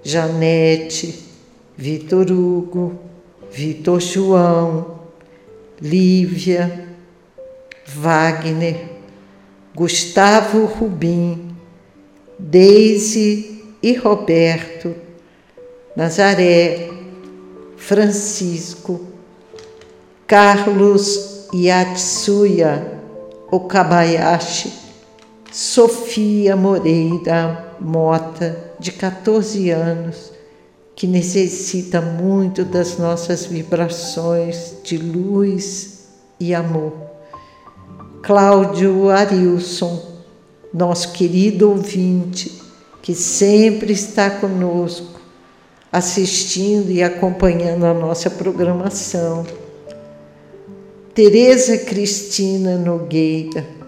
Janete, 0.03 1.23
Vitor 1.77 2.31
Hugo, 2.31 2.99
Vitor 3.51 4.01
João, 4.01 5.01
Lívia, 5.79 6.89
Wagner, 7.85 8.89
Gustavo 9.75 10.65
Rubim, 10.65 11.55
Deise 12.39 13.61
e 13.83 13.93
Roberto, 13.93 14.95
Nazaré, 15.95 16.89
Francisco, 17.77 18.99
Carlos 20.25 21.47
Yatsuya 21.53 22.99
Okabayashi, 23.51 24.90
Sofia 25.51 26.55
Moreira 26.55 27.75
Mota, 27.77 28.71
de 28.79 28.89
14 28.89 29.69
anos, 29.69 30.31
que 30.95 31.05
necessita 31.05 31.99
muito 31.99 32.63
das 32.63 32.97
nossas 32.97 33.45
vibrações 33.45 34.77
de 34.81 34.97
luz 34.97 36.05
e 36.39 36.55
amor. 36.55 36.93
Cláudio 38.23 39.09
Arilson, 39.09 40.01
nosso 40.73 41.11
querido 41.11 41.69
ouvinte, 41.69 42.61
que 43.01 43.13
sempre 43.13 43.91
está 43.91 44.29
conosco, 44.29 45.19
assistindo 45.91 46.89
e 46.91 47.03
acompanhando 47.03 47.85
a 47.85 47.93
nossa 47.93 48.29
programação. 48.29 49.45
Tereza 51.13 51.77
Cristina 51.79 52.77
Nogueira, 52.77 53.80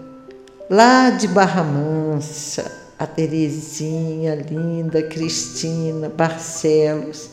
lá 0.68 1.10
de 1.10 1.28
Barra 1.28 1.62
Mansa, 1.62 2.70
a 2.98 3.06
Terezinha 3.06 4.34
linda, 4.34 5.02
Cristina 5.02 6.08
Barcelos, 6.08 7.30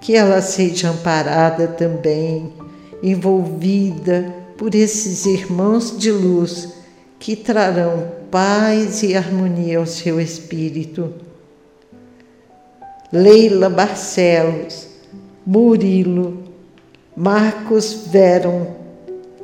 que 0.00 0.14
ela 0.14 0.40
seja 0.42 0.90
amparada 0.90 1.68
também, 1.68 2.52
envolvida 3.02 4.34
por 4.56 4.74
esses 4.74 5.26
irmãos 5.26 5.98
de 5.98 6.10
luz 6.10 6.68
que 7.18 7.36
trarão 7.36 8.12
paz 8.30 9.02
e 9.02 9.16
harmonia 9.16 9.78
ao 9.78 9.86
seu 9.86 10.20
espírito. 10.20 11.14
Leila 13.12 13.70
Barcelos, 13.70 14.88
Murilo, 15.46 16.42
Marcos 17.16 18.08
Veron, 18.08 18.83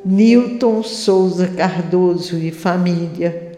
Newton 0.05 0.83
Souza 0.83 1.49
Cardoso 1.49 2.39
e 2.39 2.51
família, 2.51 3.53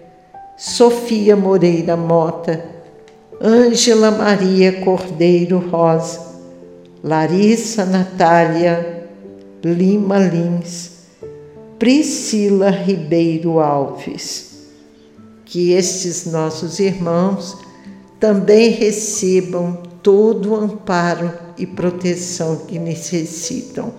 Sofia 0.56 1.36
Moreira 1.36 1.96
Mota, 1.96 2.64
Ângela 3.40 4.10
Maria 4.10 4.80
Cordeiro 4.80 5.58
Rosa, 5.58 6.20
Larissa 7.02 7.84
Natália 7.84 9.08
Lima 9.64 10.18
Lins, 10.18 10.90
Priscila 11.78 12.70
Ribeiro 12.70 13.60
Alves. 13.60 14.50
Que 15.44 15.72
estes 15.72 16.26
nossos 16.26 16.80
irmãos 16.80 17.56
também 18.18 18.70
recebam 18.70 19.82
todo 20.02 20.50
o 20.50 20.56
amparo 20.56 21.32
e 21.56 21.66
proteção 21.66 22.56
que 22.66 22.78
necessitam. 22.78 23.92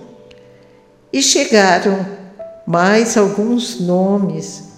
E 1.11 1.21
chegaram 1.21 2.22
mais 2.65 3.17
alguns 3.17 3.79
nomes 3.79 4.73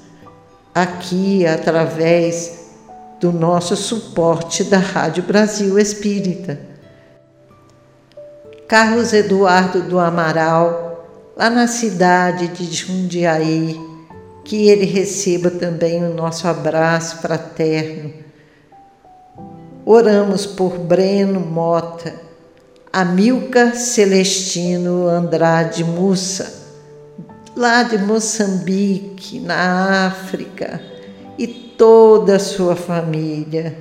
aqui 0.73 1.45
através 1.45 2.65
do 3.19 3.31
nosso 3.31 3.75
suporte 3.75 4.63
da 4.63 4.77
Rádio 4.77 5.23
Brasil 5.23 5.77
Espírita. 5.79 6.59
Carlos 8.67 9.13
Eduardo 9.13 9.83
do 9.83 9.99
Amaral, 9.99 11.07
lá 11.37 11.49
na 11.49 11.67
cidade 11.67 12.47
de 12.47 12.65
Jundiaí, 12.73 13.79
que 14.43 14.67
ele 14.67 14.85
receba 14.85 15.51
também 15.51 16.03
o 16.03 16.13
nosso 16.13 16.47
abraço 16.47 17.17
fraterno. 17.17 18.11
Oramos 19.85 20.47
por 20.47 20.79
Breno 20.79 21.39
Mota, 21.39 22.13
Amilcar 22.91 23.75
Celestino 23.75 25.07
Andrade 25.07 25.83
Mussa, 25.83 26.64
lá 27.55 27.83
de 27.83 27.97
Moçambique, 27.97 29.39
na 29.39 30.07
África, 30.07 30.81
e 31.37 31.47
toda 31.47 32.35
a 32.35 32.39
sua 32.39 32.75
família, 32.75 33.77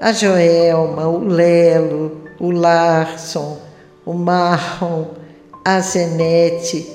a 0.00 0.12
Joelma, 0.12 1.06
o 1.06 1.24
Lelo, 1.24 2.22
o 2.40 2.50
Larson, 2.50 3.58
o 4.06 4.14
Marron, 4.14 5.08
a 5.64 5.80
Zenete, 5.80 6.86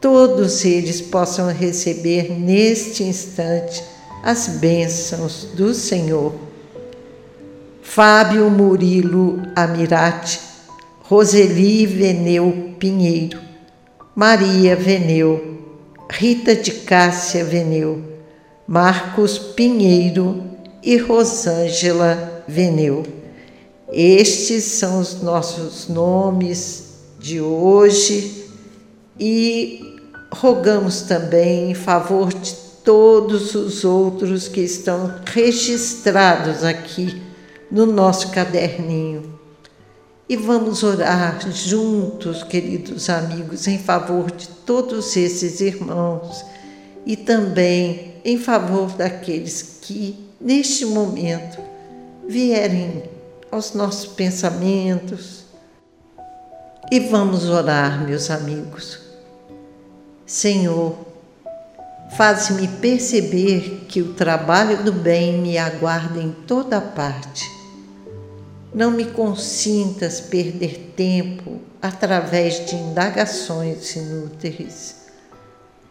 todos 0.00 0.64
eles 0.64 1.00
possam 1.00 1.48
receber 1.48 2.30
neste 2.30 3.02
instante 3.02 3.82
as 4.22 4.46
bênçãos 4.46 5.48
do 5.54 5.74
Senhor. 5.74 6.32
Fábio 7.82 8.48
Murilo 8.48 9.42
Amirati, 9.56 10.40
Roseli 11.02 11.86
Veneu 11.86 12.74
Pinheiro, 12.78 13.40
Maria 14.14 14.76
Veneu, 14.76 15.59
Rita 16.12 16.56
de 16.56 16.72
Cássia 16.72 17.44
Veneu, 17.44 18.02
Marcos 18.66 19.38
Pinheiro 19.38 20.42
e 20.82 20.96
Rosângela 20.96 22.42
Veneu. 22.48 23.04
Estes 23.92 24.64
são 24.64 24.98
os 24.98 25.22
nossos 25.22 25.88
nomes 25.88 26.94
de 27.20 27.40
hoje 27.40 28.44
e 29.18 29.98
rogamos 30.34 31.02
também 31.02 31.70
em 31.70 31.74
favor 31.74 32.34
de 32.34 32.54
todos 32.84 33.54
os 33.54 33.84
outros 33.84 34.48
que 34.48 34.62
estão 34.62 35.14
registrados 35.26 36.64
aqui 36.64 37.22
no 37.70 37.86
nosso 37.86 38.32
caderninho. 38.32 39.29
E 40.30 40.36
vamos 40.36 40.84
orar 40.84 41.40
juntos, 41.50 42.44
queridos 42.44 43.10
amigos, 43.10 43.66
em 43.66 43.80
favor 43.80 44.30
de 44.30 44.46
todos 44.46 45.16
esses 45.16 45.60
irmãos 45.60 46.44
e 47.04 47.16
também 47.16 48.14
em 48.24 48.38
favor 48.38 48.92
daqueles 48.92 49.78
que, 49.82 50.30
neste 50.40 50.86
momento, 50.86 51.60
vierem 52.28 53.02
aos 53.50 53.74
nossos 53.74 54.06
pensamentos. 54.06 55.46
E 56.92 57.00
vamos 57.00 57.48
orar, 57.48 58.04
meus 58.04 58.30
amigos. 58.30 59.00
Senhor, 60.24 60.96
faz-me 62.16 62.68
perceber 62.68 63.86
que 63.88 64.00
o 64.00 64.14
trabalho 64.14 64.84
do 64.84 64.92
bem 64.92 65.38
me 65.38 65.58
aguarda 65.58 66.22
em 66.22 66.30
toda 66.46 66.80
parte 66.80 67.59
não 68.72 68.90
me 68.90 69.04
consintas 69.04 70.20
perder 70.20 70.92
tempo 70.96 71.60
através 71.82 72.66
de 72.66 72.76
indagações 72.76 73.96
inúteis. 73.96 74.96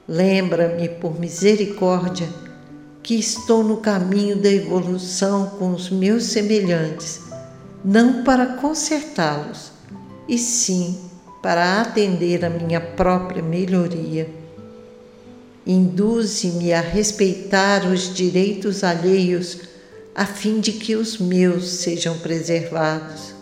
Lembra-me, 0.08 0.88
por 0.90 1.20
misericórdia, 1.20 2.28
que 3.04 3.16
estou 3.16 3.64
no 3.64 3.78
caminho 3.78 4.38
da 4.38 4.50
evolução 4.50 5.52
com 5.58 5.72
os 5.72 5.90
meus 5.90 6.26
semelhantes, 6.26 7.22
não 7.84 8.24
para 8.24 8.46
consertá-los, 8.46 9.72
e 10.28 10.38
sim 10.38 11.00
para 11.42 11.82
atender 11.82 12.46
a 12.46 12.50
minha 12.50 12.80
própria 12.80 13.42
melhoria. 13.42 14.30
Induze-me 15.66 16.74
a 16.74 16.82
respeitar 16.82 17.86
os 17.86 18.14
direitos 18.14 18.84
alheios 18.84 19.60
a 20.20 20.26
fim 20.26 20.60
de 20.60 20.74
que 20.74 20.98
os 20.98 21.18
meus 21.18 21.70
sejam 21.70 22.18
preservados. 22.18 23.34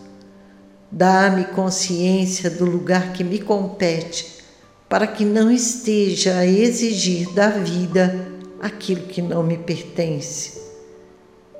Dá-me 0.91 1.45
consciência 1.45 2.51
do 2.51 2.65
lugar 2.65 3.13
que 3.13 3.23
me 3.23 3.39
compete, 3.39 4.43
para 4.87 5.07
que 5.07 5.25
não 5.25 5.49
esteja 5.49 6.37
a 6.37 6.45
exigir 6.45 7.33
da 7.33 7.49
vida 7.49 8.27
aquilo 8.61 9.07
que 9.07 9.23
não 9.23 9.41
me 9.41 9.57
pertence. 9.57 10.61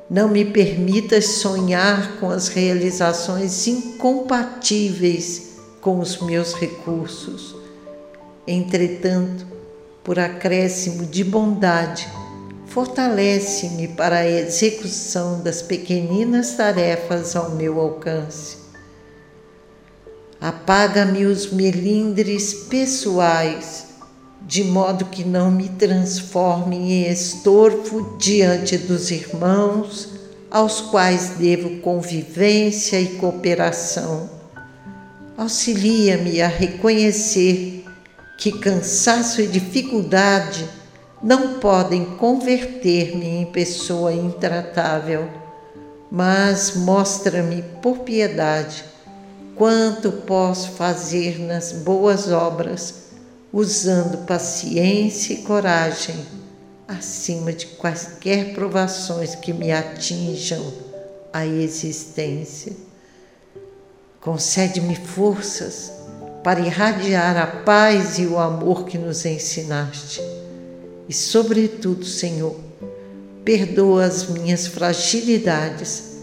Não 0.08 0.30
me 0.30 0.46
permitas 0.46 1.26
sonhar 1.26 2.20
com 2.20 2.30
as 2.30 2.50
realizações 2.50 3.66
incompatíveis 3.66 5.58
com 5.82 6.00
os 6.00 6.22
meus 6.22 6.54
recursos. 6.54 7.56
Entretanto, 8.46 9.48
por 10.04 10.20
acréscimo 10.20 11.08
de 11.08 11.24
bondade, 11.24 12.08
fortalece-me 12.78 13.88
para 13.88 14.18
a 14.18 14.30
execução 14.30 15.42
das 15.42 15.64
pequeninas 15.64 16.52
tarefas 16.52 17.36
ao 17.36 17.50
meu 17.56 17.80
alcance. 17.80 18.58
Apaga-me 20.40 21.26
os 21.26 21.52
melindres 21.52 22.54
pessoais, 22.54 23.88
de 24.44 24.64
modo 24.64 25.06
que 25.06 25.24
não 25.24 25.50
me 25.50 25.70
transforme 25.70 26.76
em 26.76 27.12
estorvo 27.12 28.16
diante 28.20 28.78
dos 28.78 29.10
irmãos 29.10 30.10
aos 30.52 30.80
quais 30.80 31.30
devo 31.30 31.80
convivência 31.80 33.02
e 33.02 33.16
cooperação. 33.16 34.30
Auxilia-me 35.36 36.44
a 36.44 36.48
reconhecer 36.48 37.84
que 38.38 38.52
cansaço 38.52 39.42
e 39.42 39.48
dificuldade 39.48 40.77
não 41.28 41.60
podem 41.60 42.06
converter-me 42.06 43.28
em 43.28 43.46
pessoa 43.48 44.14
intratável, 44.14 45.30
mas 46.10 46.74
mostra-me 46.74 47.64
por 47.82 48.00
piedade 48.00 48.86
quanto 49.54 50.10
posso 50.10 50.72
fazer 50.72 51.38
nas 51.38 51.74
boas 51.74 52.32
obras, 52.32 53.10
usando 53.52 54.26
paciência 54.26 55.34
e 55.34 55.42
coragem, 55.42 56.16
acima 56.88 57.52
de 57.52 57.66
quaisquer 57.66 58.54
provações 58.54 59.36
que 59.36 59.52
me 59.52 59.70
atinjam 59.70 60.64
a 61.34 61.46
existência. 61.46 62.72
Concede-me 64.22 64.96
forças 64.96 65.92
para 66.42 66.62
irradiar 66.62 67.36
a 67.36 67.48
paz 67.48 68.18
e 68.18 68.26
o 68.26 68.40
amor 68.40 68.86
que 68.86 68.98
nos 68.98 69.26
ensinaste 69.26 70.37
e, 71.08 71.14
sobretudo, 71.14 72.06
Senhor, 72.06 72.56
perdoa 73.44 74.06
as 74.06 74.28
minhas 74.28 74.68
fragilidades 74.68 76.18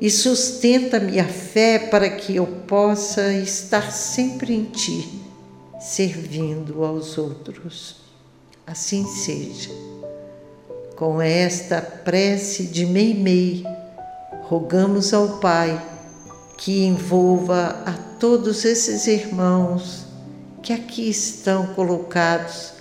e 0.00 0.10
sustenta 0.10 1.00
minha 1.00 1.26
fé 1.26 1.78
para 1.78 2.10
que 2.10 2.36
eu 2.36 2.46
possa 2.66 3.32
estar 3.34 3.90
sempre 3.92 4.52
em 4.52 4.64
Ti, 4.64 5.22
servindo 5.80 6.84
aos 6.84 7.16
outros. 7.16 7.96
Assim 8.66 9.06
seja. 9.06 9.70
Com 10.96 11.22
esta 11.22 11.80
prece 11.80 12.64
de 12.64 12.84
Meimei, 12.84 13.64
rogamos 14.42 15.14
ao 15.14 15.38
Pai 15.38 15.80
que 16.58 16.84
envolva 16.84 17.82
a 17.86 17.92
todos 18.18 18.64
esses 18.64 19.06
irmãos 19.06 20.04
que 20.62 20.72
aqui 20.72 21.08
estão 21.08 21.68
colocados 21.74 22.71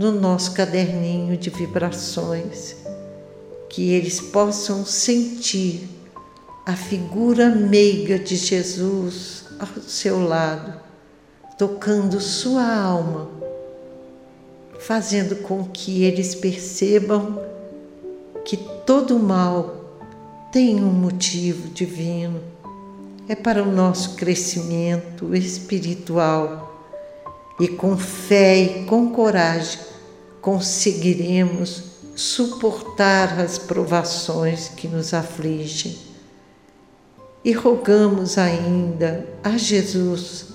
no 0.00 0.10
nosso 0.12 0.54
caderninho 0.54 1.36
de 1.36 1.50
vibrações, 1.50 2.74
que 3.68 3.90
eles 3.92 4.18
possam 4.18 4.82
sentir 4.82 5.86
a 6.64 6.74
figura 6.74 7.50
meiga 7.50 8.18
de 8.18 8.34
Jesus 8.34 9.44
ao 9.58 9.82
seu 9.82 10.26
lado, 10.26 10.72
tocando 11.58 12.18
sua 12.18 12.64
alma, 12.74 13.28
fazendo 14.78 15.36
com 15.42 15.64
que 15.64 16.02
eles 16.02 16.34
percebam 16.34 17.38
que 18.42 18.56
todo 18.56 19.18
mal 19.18 19.98
tem 20.50 20.82
um 20.82 20.90
motivo 20.90 21.68
divino, 21.68 22.40
é 23.28 23.34
para 23.34 23.62
o 23.62 23.70
nosso 23.70 24.14
crescimento 24.16 25.36
espiritual. 25.36 26.68
E 27.60 27.68
com 27.68 27.94
fé 27.94 28.56
e 28.56 28.84
com 28.86 29.10
coragem 29.10 29.89
conseguiremos 30.40 31.82
suportar 32.16 33.38
as 33.40 33.58
provações 33.58 34.68
que 34.68 34.88
nos 34.88 35.14
afligem. 35.14 35.96
E 37.44 37.52
rogamos 37.52 38.36
ainda 38.36 39.26
a 39.42 39.56
Jesus 39.56 40.46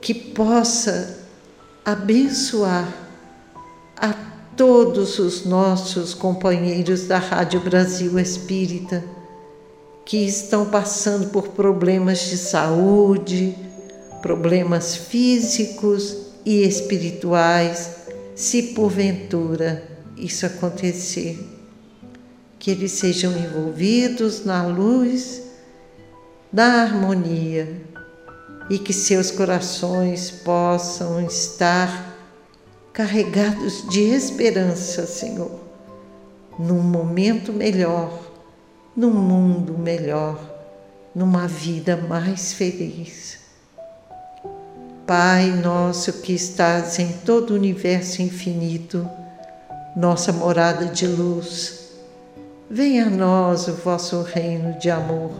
que 0.00 0.14
possa 0.14 1.18
abençoar 1.84 2.88
a 3.96 4.14
todos 4.56 5.18
os 5.18 5.44
nossos 5.44 6.14
companheiros 6.14 7.06
da 7.06 7.18
Rádio 7.18 7.60
Brasil 7.60 8.18
Espírita 8.18 9.02
que 10.04 10.18
estão 10.18 10.66
passando 10.66 11.28
por 11.28 11.48
problemas 11.48 12.20
de 12.20 12.36
saúde, 12.36 13.56
problemas 14.22 14.96
físicos 14.96 16.16
e 16.44 16.62
espirituais 16.62 17.99
se 18.40 18.62
porventura 18.62 19.86
isso 20.16 20.46
acontecer, 20.46 21.38
que 22.58 22.70
eles 22.70 22.92
sejam 22.92 23.32
envolvidos 23.36 24.46
na 24.46 24.66
luz 24.66 25.42
da 26.50 26.64
harmonia 26.64 27.82
e 28.70 28.78
que 28.78 28.94
seus 28.94 29.30
corações 29.30 30.30
possam 30.30 31.20
estar 31.26 32.16
carregados 32.94 33.86
de 33.90 34.00
esperança, 34.00 35.06
Senhor, 35.06 35.60
num 36.58 36.82
momento 36.82 37.52
melhor, 37.52 38.32
num 38.96 39.12
mundo 39.12 39.76
melhor, 39.76 40.40
numa 41.14 41.46
vida 41.46 41.94
mais 41.94 42.54
feliz. 42.54 43.39
Pai 45.06 45.50
nosso 45.50 46.12
que 46.14 46.32
estás 46.32 46.98
em 46.98 47.12
todo 47.24 47.50
o 47.50 47.54
universo 47.54 48.22
infinito, 48.22 49.08
nossa 49.96 50.32
morada 50.32 50.86
de 50.86 51.06
luz, 51.06 51.90
venha 52.70 53.06
a 53.06 53.10
nós 53.10 53.66
o 53.66 53.72
vosso 53.74 54.22
reino 54.22 54.78
de 54.78 54.88
amor. 54.88 55.32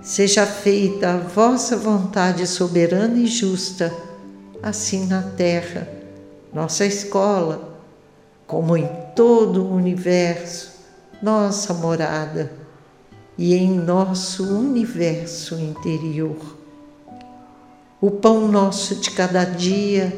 Seja 0.00 0.46
feita 0.46 1.14
a 1.14 1.18
vossa 1.18 1.76
vontade 1.76 2.46
soberana 2.46 3.18
e 3.18 3.26
justa, 3.26 3.92
assim 4.62 5.06
na 5.06 5.22
terra, 5.22 5.86
nossa 6.52 6.86
escola, 6.86 7.78
como 8.46 8.76
em 8.76 8.88
todo 9.14 9.64
o 9.64 9.74
universo, 9.74 10.72
nossa 11.22 11.74
morada 11.74 12.50
e 13.36 13.54
em 13.54 13.70
nosso 13.70 14.44
universo 14.44 15.56
interior. 15.56 16.61
O 18.02 18.10
pão 18.10 18.48
nosso 18.48 18.96
de 18.96 19.12
cada 19.12 19.44
dia 19.44 20.12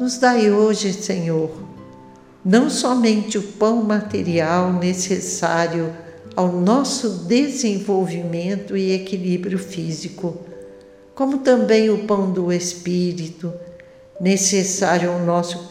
nos 0.00 0.18
dai 0.18 0.50
hoje, 0.50 0.92
Senhor, 0.92 1.48
não 2.44 2.68
somente 2.68 3.38
o 3.38 3.42
pão 3.42 3.84
material 3.84 4.72
necessário 4.72 5.94
ao 6.34 6.50
nosso 6.50 7.08
desenvolvimento 7.28 8.76
e 8.76 8.90
equilíbrio 8.90 9.60
físico, 9.60 10.38
como 11.14 11.38
também 11.38 11.88
o 11.88 11.98
pão 11.98 12.32
do 12.32 12.52
espírito, 12.52 13.52
necessário 14.20 15.12
ao 15.12 15.20
nosso 15.20 15.70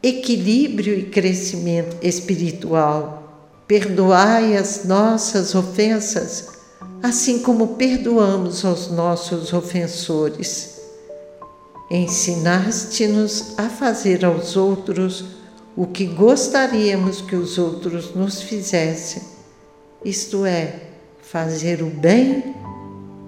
equilíbrio 0.00 0.96
e 0.96 1.06
crescimento 1.06 1.96
espiritual. 2.00 3.64
Perdoai 3.66 4.56
as 4.56 4.84
nossas 4.84 5.56
ofensas, 5.56 6.50
assim 7.02 7.40
como 7.40 7.74
perdoamos 7.74 8.64
aos 8.64 8.92
nossos 8.92 9.52
ofensores. 9.52 10.78
Ensinaste-nos 11.90 13.58
a 13.58 13.68
fazer 13.68 14.24
aos 14.24 14.56
outros 14.56 15.24
o 15.76 15.86
que 15.86 16.06
gostaríamos 16.06 17.20
que 17.20 17.34
os 17.34 17.58
outros 17.58 18.14
nos 18.14 18.42
fizessem, 18.42 19.22
isto 20.04 20.44
é, 20.44 20.74
fazer 21.20 21.82
o 21.82 21.86
bem 21.86 22.54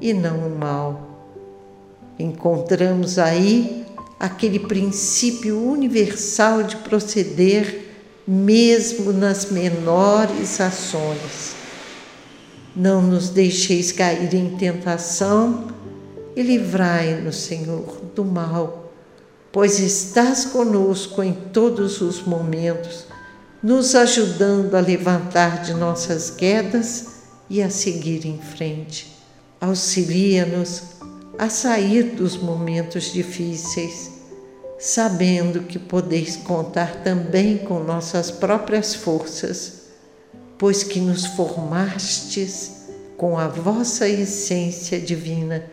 e 0.01 0.13
não 0.13 0.47
o 0.47 0.59
mal. 0.59 1.09
Encontramos 2.19 3.19
aí 3.19 3.85
aquele 4.19 4.61
princípio 4.61 5.59
universal 5.61 6.63
de 6.63 6.77
proceder 6.77 7.91
mesmo 8.27 9.13
nas 9.13 9.51
menores 9.51 10.61
ações. 10.61 11.57
Não 12.75 13.03
nos 13.03 13.29
deixeis 13.29 13.93
cair 13.93 14.33
em 14.35 14.57
tentação 14.57 15.69
e 16.37 16.43
livrai-nos, 16.43 17.37
Senhor, 17.37 18.02
do 18.15 18.25
mal, 18.25 18.93
pois 19.51 19.79
estás 19.79 20.45
conosco 20.45 21.23
em 21.23 21.33
todos 21.33 22.01
os 22.01 22.23
momentos, 22.23 23.07
nos 23.63 23.95
ajudando 23.95 24.75
a 24.75 24.81
levantar 24.81 25.63
de 25.63 25.75
nossas 25.75 26.31
quedas 26.31 27.07
e 27.49 27.63
a 27.63 27.71
seguir 27.71 28.27
em 28.27 28.39
frente. 28.39 29.17
Auxilia-nos 29.61 30.83
a 31.39 31.49
sair 31.49 32.15
dos 32.15 32.37
momentos 32.37 33.13
difíceis 33.13 34.13
sabendo 34.83 35.61
que 35.63 35.79
podeis 35.79 36.35
contar 36.35 37.05
também 37.05 37.57
com 37.57 37.79
nossas 37.79 38.33
próprias 38.33 38.97
forças, 38.97 39.83
pois 40.59 40.83
que 40.83 40.99
nos 40.99 41.25
formastes 41.25 42.89
com 43.17 43.39
a 43.39 43.47
vossa 43.47 44.09
essência 44.09 44.99
divina, 44.99 45.65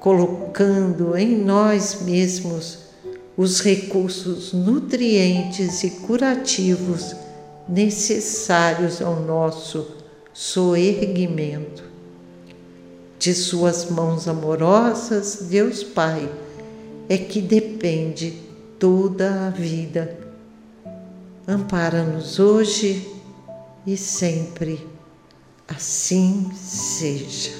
colocando 0.00 1.16
em 1.16 1.36
nós 1.36 2.00
mesmos 2.02 2.78
os 3.36 3.60
recursos 3.60 4.52
nutrientes 4.52 5.84
e 5.84 5.90
curativos 5.90 7.14
necessários 7.68 9.00
ao 9.00 9.20
nosso 9.20 9.86
soerguimento. 10.32 11.84
De 13.18 13.34
Suas 13.34 13.90
mãos 13.90 14.26
amorosas, 14.26 15.46
Deus 15.50 15.84
Pai, 15.84 16.28
é 17.08 17.18
que 17.18 17.42
depende 17.42 18.40
toda 18.78 19.46
a 19.46 19.50
vida. 19.50 20.18
Ampara-nos 21.46 22.38
hoje 22.38 23.06
e 23.86 23.96
sempre. 23.96 24.86
Assim 25.68 26.50
seja. 26.54 27.59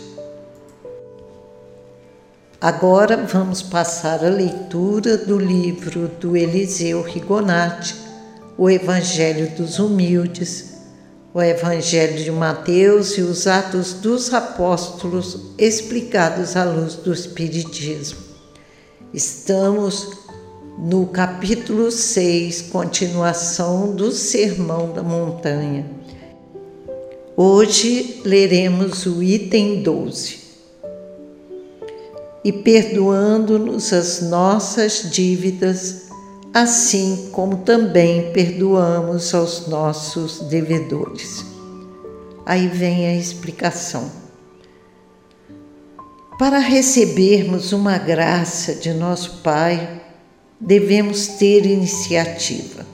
Agora 2.61 3.17
vamos 3.17 3.63
passar 3.63 4.23
a 4.23 4.29
leitura 4.29 5.17
do 5.17 5.39
livro 5.39 6.09
do 6.21 6.37
Eliseu 6.37 7.01
Rigonati, 7.01 7.95
O 8.59 8.69
Evangelho 8.69 9.57
dos 9.57 9.79
Humildes, 9.79 10.75
o 11.33 11.41
Evangelho 11.41 12.23
de 12.23 12.31
Mateus 12.31 13.17
e 13.17 13.23
os 13.23 13.47
Atos 13.47 13.95
dos 13.95 14.35
Apóstolos 14.35 15.55
explicados 15.57 16.55
à 16.55 16.65
luz 16.65 16.97
do 16.97 17.15
Espiritismo. 17.15 18.19
Estamos 19.15 20.11
no 20.79 21.07
capítulo 21.07 21.91
6, 21.91 22.61
continuação 22.71 23.97
do 23.97 24.13
Sermão 24.13 24.93
da 24.93 25.03
Montanha. 25.03 25.87
Hoje 27.35 28.21
leremos 28.23 29.07
o 29.07 29.23
item 29.23 29.83
12. 29.83 30.40
E 32.45 32.53
perdoando-nos 32.53 33.93
as 33.93 34.23
nossas 34.23 35.11
dívidas, 35.11 36.09
assim 36.55 37.29
como 37.33 37.59
também 37.59 38.33
perdoamos 38.33 39.35
aos 39.35 39.67
nossos 39.67 40.41
devedores. 40.49 41.45
Aí 42.47 42.67
vem 42.67 43.07
a 43.07 43.15
explicação. 43.15 44.11
Para 46.39 46.59
recebermos 46.59 47.73
uma 47.73 47.99
graça 47.99 48.75
de 48.75 48.95
nosso 48.95 49.43
Pai, 49.43 50.01
devemos 50.59 51.27
ter 51.27 51.67
iniciativa. 51.67 52.87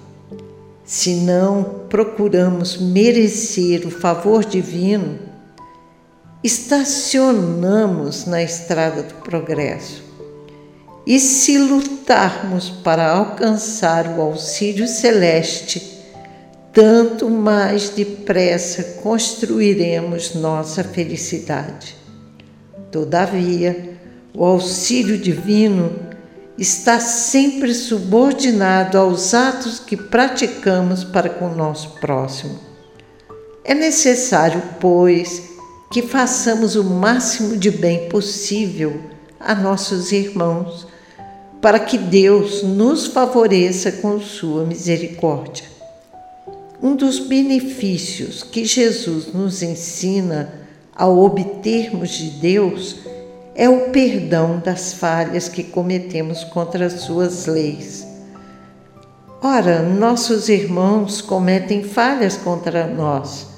Se 0.85 1.15
não 1.15 1.83
procuramos 1.89 2.77
merecer 2.77 3.87
o 3.87 3.91
favor 3.91 4.45
divino, 4.45 5.19
estacionamos 6.43 8.27
na 8.27 8.43
estrada 8.43 9.03
do 9.03 9.15
progresso. 9.15 10.05
E 11.07 11.21
se 11.21 11.57
lutarmos 11.57 12.69
para 12.69 13.11
alcançar 13.11 14.09
o 14.09 14.21
auxílio 14.21 14.89
celeste, 14.89 16.03
tanto 16.73 17.31
mais 17.31 17.89
depressa 17.91 18.83
construiremos 19.03 20.35
nossa 20.35 20.83
felicidade. 20.83 21.97
Todavia, 22.91 23.99
o 24.35 24.45
auxílio 24.45 25.17
divino 25.17 25.93
está 26.59 26.99
sempre 27.01 27.73
subordinado 27.75 28.99
aos 28.99 29.33
atos 29.33 29.79
que 29.79 29.97
praticamos 29.97 31.05
para 31.05 31.29
com 31.29 31.47
o 31.47 31.55
nosso 31.55 31.91
próximo. 32.01 32.59
É 33.65 33.75
necessário, 33.75 34.63
pois, 34.81 35.56
que 35.97 36.03
façamos 36.03 36.77
o 36.77 36.85
máximo 36.85 37.57
de 37.57 37.71
bem 37.71 38.07
possível 38.11 39.01
a 39.41 39.55
nossos 39.55 40.13
irmãos, 40.13 40.87
para 41.59 41.79
que 41.79 41.97
Deus 41.97 42.63
nos 42.63 43.07
favoreça 43.07 43.91
com 43.91 44.21
sua 44.21 44.67
misericórdia. 44.67 45.65
Um 46.83 46.95
dos 46.95 47.19
benefícios 47.19 48.43
que 48.43 48.67
Jesus 48.67 49.33
nos 49.33 49.63
ensina 49.63 50.53
ao 50.95 51.19
obtermos 51.19 52.11
de 52.11 52.29
Deus 52.29 52.97
é 53.55 53.67
o 53.67 53.89
perdão 53.89 54.61
das 54.63 54.93
falhas 54.93 55.49
que 55.49 55.63
cometemos 55.63 56.45
contra 56.45 56.85
as 56.85 57.01
suas 57.05 57.47
leis. 57.47 58.07
Ora, 59.43 59.81
nossos 59.81 60.51
irmãos 60.51 61.23
cometem 61.23 61.83
falhas 61.83 62.37
contra 62.37 62.87
nós, 62.87 63.56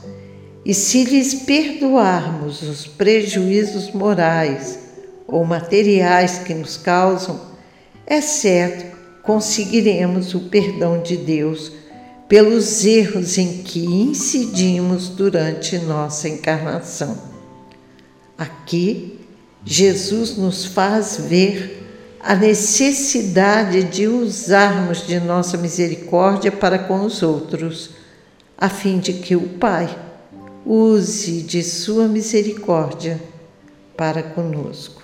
e 0.69 0.75
se 0.75 1.03
lhes 1.03 1.33
perdoarmos 1.33 2.61
os 2.61 2.87
prejuízos 2.87 3.91
morais 3.91 4.79
ou 5.27 5.43
materiais 5.43 6.41
que 6.41 6.53
nos 6.53 6.77
causam, 6.77 7.41
é 8.07 8.21
certo 8.21 8.99
conseguiremos 9.23 10.35
o 10.35 10.41
perdão 10.41 11.01
de 11.01 11.17
Deus 11.17 11.73
pelos 12.29 12.85
erros 12.85 13.39
em 13.39 13.63
que 13.63 13.83
incidimos 13.87 15.09
durante 15.09 15.79
nossa 15.79 16.29
encarnação. 16.29 17.17
Aqui, 18.37 19.19
Jesus 19.65 20.37
nos 20.37 20.67
faz 20.67 21.17
ver 21.17 21.83
a 22.21 22.35
necessidade 22.35 23.85
de 23.85 24.07
usarmos 24.07 25.07
de 25.07 25.19
nossa 25.19 25.57
misericórdia 25.57 26.53
para 26.53 26.79
com 26.79 27.07
os 27.07 27.23
outros, 27.23 27.93
a 28.57 28.69
fim 28.69 28.99
de 28.99 29.15
que 29.15 29.35
o 29.35 29.49
Pai 29.49 30.08
use 30.69 31.41
de 31.43 31.63
sua 31.63 32.07
misericórdia 32.07 33.19
para 33.97 34.23
conosco. 34.23 35.03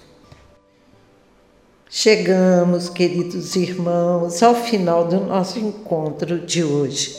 Chegamos, 1.89 2.91
queridos 2.91 3.57
irmãos, 3.57 4.43
ao 4.43 4.55
final 4.55 5.09
do 5.09 5.21
nosso 5.21 5.59
encontro 5.59 6.41
de 6.41 6.63
hoje. 6.63 7.17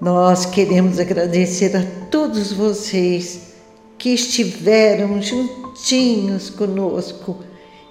Nós 0.00 0.44
queremos 0.44 0.98
agradecer 0.98 1.76
a 1.76 1.86
todos 2.10 2.50
vocês 2.50 3.52
que 3.96 4.10
estiveram 4.10 5.22
juntinhos 5.22 6.50
conosco 6.50 7.38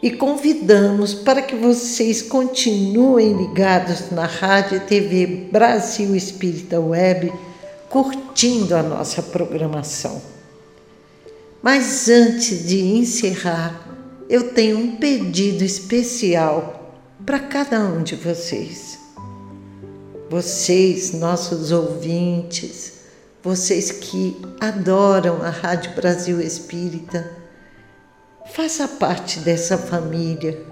e 0.02 0.12
convidamos 0.12 1.14
para 1.14 1.42
que 1.42 1.56
vocês 1.56 2.22
continuem 2.22 3.32
ligados 3.32 4.12
na 4.12 4.26
Rádio 4.26 4.78
e 4.78 4.82
TV 4.82 5.48
Brasil 5.50 6.14
Espírita 6.14 6.82
Web, 6.82 7.32
curtindo 7.94 8.76
a 8.76 8.82
nossa 8.82 9.22
programação. 9.22 10.20
Mas 11.62 12.10
antes 12.10 12.66
de 12.68 12.82
encerrar, 12.82 13.88
eu 14.28 14.52
tenho 14.52 14.80
um 14.80 14.96
pedido 14.96 15.64
especial 15.64 16.98
para 17.24 17.38
cada 17.38 17.80
um 17.82 18.02
de 18.02 18.16
vocês. 18.16 18.98
Vocês, 20.28 21.14
nossos 21.14 21.72
ouvintes, 21.72 22.94
vocês 23.44 23.92
que 23.92 24.42
adoram 24.60 25.44
a 25.44 25.52
Rádio 25.52 25.94
Brasil 25.94 26.42
Espírita, 26.42 27.30
faça 28.56 28.88
parte 28.88 29.40
dessa 29.42 29.78
família. 29.78 30.66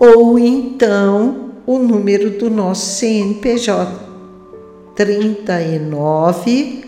Ou 0.00 0.38
então 0.38 1.52
o 1.66 1.78
número 1.78 2.38
do 2.38 2.48
nosso 2.50 2.98
CNPJ 2.98 4.00
39 4.94 6.81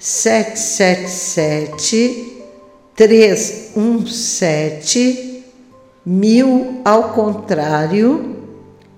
777 0.00 2.42
317 2.96 5.44
mil 6.06 6.80
ao 6.84 7.12
contrário, 7.12 8.36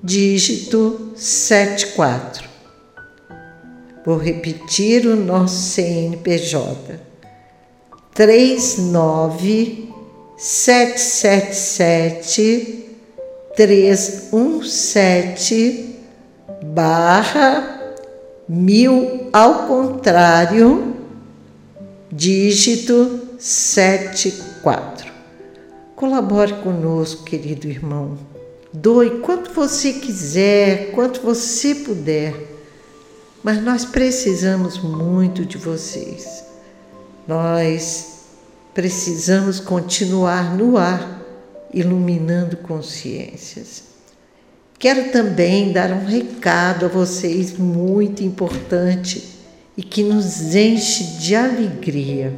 dígito 0.03 1.13
74. 1.17 2.49
Vou 4.07 4.17
repetir 4.17 5.07
o 5.07 5.15
nosso 5.17 5.73
CNPJ 5.73 7.01
39 8.15 9.91
777 10.37 12.85
317 13.57 15.97
barra 16.63 17.81
mil 18.49 19.29
ao 19.33 19.67
contrário, 19.67 20.92
dígito 22.15 23.29
74. 23.39 25.11
Colabore 25.97 26.53
conosco, 26.63 27.25
querido 27.25 27.67
irmão. 27.67 28.19
Doe 28.71 29.21
quanto 29.21 29.51
você 29.51 29.95
quiser, 29.95 30.91
quanto 30.93 31.23
você 31.23 31.75
puder. 31.75 32.35
Mas 33.43 33.63
nós 33.63 33.87
precisamos 33.87 34.79
muito 34.79 35.47
de 35.47 35.57
vocês. 35.57 36.45
Nós 37.27 38.27
precisamos 38.75 39.59
continuar 39.59 40.55
no 40.55 40.77
ar 40.77 41.23
iluminando 41.73 42.59
consciências. 42.59 43.85
Quero 44.79 45.11
também 45.11 45.73
dar 45.73 45.91
um 45.91 46.05
recado 46.05 46.85
a 46.85 46.89
vocês 46.89 47.57
muito 47.57 48.23
importante 48.23 49.32
e 49.77 49.83
que 49.83 50.03
nos 50.03 50.55
enche 50.55 51.19
de 51.19 51.35
alegria. 51.35 52.33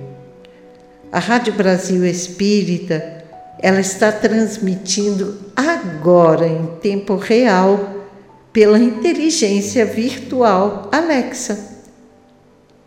A 1.11 1.19
Rádio 1.19 1.53
Brasil 1.55 2.05
Espírita, 2.05 3.25
ela 3.61 3.81
está 3.81 4.13
transmitindo 4.13 5.39
agora 5.55 6.47
em 6.47 6.67
tempo 6.81 7.17
real 7.17 8.07
pela 8.53 8.79
inteligência 8.79 9.85
virtual 9.85 10.89
Alexa. 10.93 11.73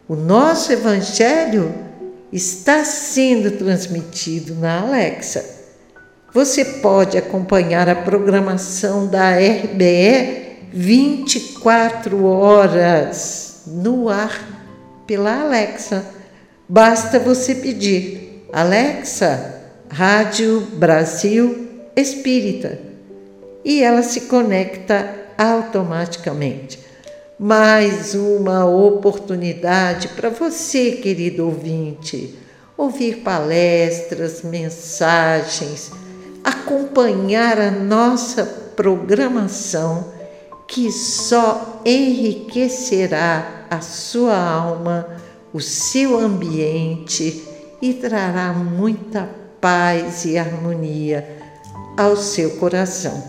O 0.07 0.15
nosso 0.15 0.71
evangelho 0.71 1.73
está 2.31 2.83
sendo 2.83 3.51
transmitido 3.51 4.55
na 4.55 4.81
Alexa 4.81 5.57
você 6.37 6.63
pode 6.63 7.17
acompanhar 7.17 7.89
a 7.89 7.95
programação 7.95 9.07
da 9.07 9.31
RBE 9.31 10.67
24 10.71 12.25
horas 12.25 13.46
no 13.67 14.09
ar 14.09 15.03
pela 15.05 15.41
Alexa. 15.41 16.05
Basta 16.67 17.19
você 17.19 17.55
pedir: 17.55 18.47
Alexa, 18.51 19.61
Rádio 19.89 20.61
Brasil 20.73 21.67
Espírita, 21.95 22.79
e 23.63 23.83
ela 23.83 24.01
se 24.01 24.21
conecta 24.21 25.13
automaticamente. 25.37 26.79
Mais 27.39 28.15
uma 28.15 28.65
oportunidade 28.65 30.07
para 30.09 30.29
você, 30.29 30.93
querido 30.93 31.45
ouvinte, 31.45 32.35
ouvir 32.75 33.17
palestras, 33.17 34.41
mensagens 34.41 35.91
acompanhar 36.47 37.59
a 37.59 37.71
nossa 37.71 38.45
programação 38.75 40.13
que 40.65 40.91
só 40.91 41.81
enriquecerá 41.85 43.56
a 43.69 43.81
sua 43.81 44.37
alma, 44.37 45.07
o 45.53 45.61
seu 45.61 46.17
ambiente 46.17 47.43
e 47.81 47.93
trará 47.93 48.53
muita 48.53 49.29
paz 49.61 50.25
e 50.25 50.37
harmonia 50.37 51.37
ao 51.97 52.15
seu 52.15 52.51
coração. 52.57 53.23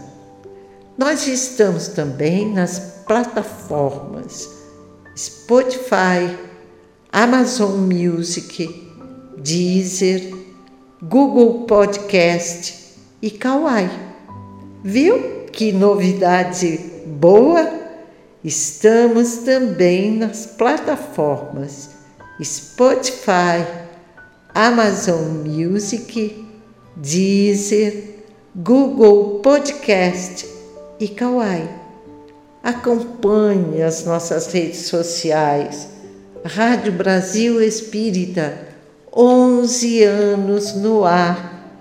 Nós 0.97 1.27
estamos 1.27 1.89
também 1.89 2.53
nas 2.53 2.79
plataformas 3.07 4.49
Spotify, 5.17 6.37
Amazon 7.13 7.77
Music, 7.79 8.89
Deezer, 9.37 10.35
Google 11.03 11.65
Podcast 11.65 12.95
e 13.23 13.31
Kauai. 13.31 13.91
Viu 14.83 15.47
que 15.53 15.73
novidade 15.73 16.79
boa? 17.07 17.88
Estamos 18.45 19.39
também 19.39 20.13
nas 20.13 20.47
plataformas 20.47 21.91
Spotify, 22.43 23.67
Amazon 24.55 25.45
Music, 25.45 26.47
Deezer, 26.95 28.25
Google 28.55 29.41
Podcast 29.41 30.49
e 31.01 31.09
Kauai. 31.09 31.69
Acompanhe 32.63 33.83
as 33.83 34.05
nossas 34.05 34.47
redes 34.53 34.87
sociais, 34.87 35.89
Rádio 36.45 36.93
Brasil 36.93 37.61
Espírita 37.61 38.69
11 39.13 40.05
anos 40.05 40.75
no 40.75 41.05
ar, 41.05 41.73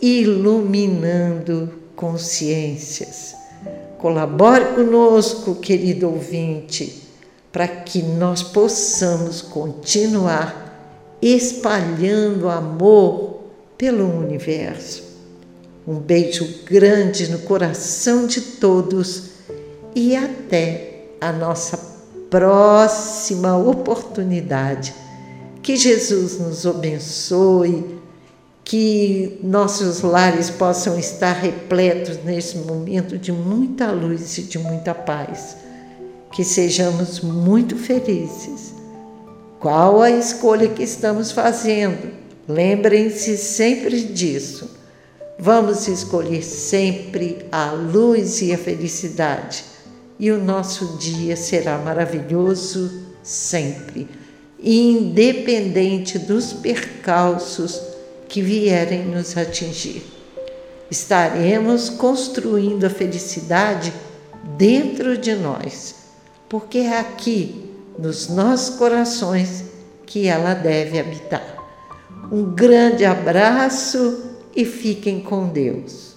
iluminando 0.00 1.72
consciências. 1.96 3.41
Colabore 4.02 4.74
conosco, 4.74 5.54
querido 5.54 6.08
ouvinte, 6.08 7.04
para 7.52 7.68
que 7.68 8.02
nós 8.02 8.42
possamos 8.42 9.40
continuar 9.40 11.16
espalhando 11.22 12.48
amor 12.48 13.42
pelo 13.78 14.04
universo. 14.18 15.04
Um 15.86 16.00
beijo 16.00 16.44
grande 16.64 17.30
no 17.30 17.38
coração 17.42 18.26
de 18.26 18.40
todos 18.40 19.30
e 19.94 20.16
até 20.16 21.04
a 21.20 21.30
nossa 21.30 21.78
próxima 22.28 23.56
oportunidade. 23.56 24.92
Que 25.62 25.76
Jesus 25.76 26.40
nos 26.40 26.66
abençoe, 26.66 28.01
que 28.64 29.38
nossos 29.42 30.00
lares 30.02 30.50
possam 30.50 30.98
estar 30.98 31.32
repletos 31.32 32.22
nesse 32.24 32.58
momento 32.58 33.18
de 33.18 33.32
muita 33.32 33.90
luz 33.90 34.38
e 34.38 34.42
de 34.42 34.58
muita 34.58 34.94
paz. 34.94 35.56
Que 36.32 36.44
sejamos 36.44 37.20
muito 37.20 37.76
felizes. 37.76 38.72
Qual 39.60 40.00
a 40.00 40.10
escolha 40.10 40.68
que 40.68 40.82
estamos 40.82 41.30
fazendo? 41.30 42.10
Lembrem-se 42.48 43.36
sempre 43.36 44.00
disso 44.00 44.82
Vamos 45.44 45.88
escolher 45.88 46.44
sempre 46.44 47.44
a 47.50 47.72
luz 47.72 48.40
e 48.42 48.52
a 48.52 48.56
felicidade, 48.58 49.64
e 50.16 50.30
o 50.30 50.40
nosso 50.40 50.98
dia 50.98 51.34
será 51.34 51.78
maravilhoso 51.78 53.08
sempre, 53.24 54.06
independente 54.62 56.16
dos 56.16 56.52
percalços 56.52 57.80
que 58.32 58.40
vierem 58.40 59.04
nos 59.04 59.36
atingir. 59.36 60.02
Estaremos 60.90 61.90
construindo 61.90 62.84
a 62.84 62.88
felicidade 62.90 63.92
dentro 64.56 65.18
de 65.18 65.34
nós, 65.34 65.94
porque 66.48 66.78
é 66.78 66.98
aqui, 66.98 67.70
nos 67.98 68.30
nossos 68.30 68.76
corações, 68.76 69.64
que 70.06 70.28
ela 70.28 70.54
deve 70.54 70.98
habitar. 70.98 71.56
Um 72.32 72.54
grande 72.54 73.04
abraço 73.04 74.24
e 74.56 74.64
fiquem 74.64 75.20
com 75.20 75.48
Deus. 75.48 76.11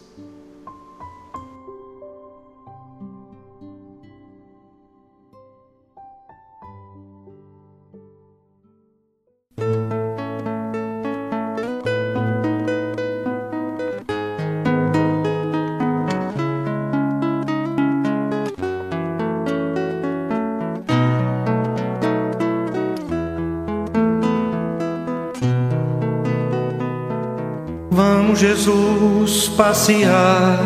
Jesus 28.48 29.48
passear 29.50 30.60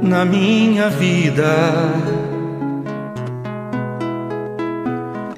na 0.00 0.24
minha 0.24 0.88
vida. 0.88 1.52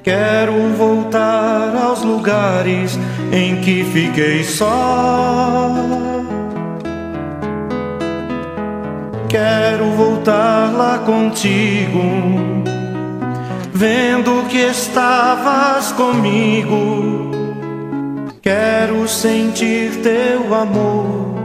Quero 0.03 0.53
voltar 0.77 1.75
aos 1.75 2.03
lugares 2.03 2.99
em 3.31 3.61
que 3.61 3.83
fiquei 3.83 4.43
só. 4.43 5.73
Quero 9.27 9.89
voltar 9.97 10.71
lá 10.71 10.99
contigo, 10.99 11.99
vendo 13.73 14.47
que 14.49 14.59
estavas 14.59 15.91
comigo. 15.93 17.31
Quero 18.39 19.07
sentir 19.07 20.03
teu 20.03 20.53
amor 20.53 21.44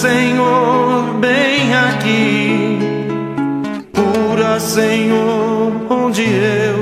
Senhor, 0.00 1.14
bem 1.14 1.74
aqui. 1.74 2.78
Cura, 3.92 4.60
Senhor, 4.60 5.72
onde 5.90 6.22
eu 6.22 6.78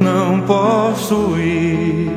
não 0.00 0.40
posso 0.40 1.36
ir. 1.36 2.10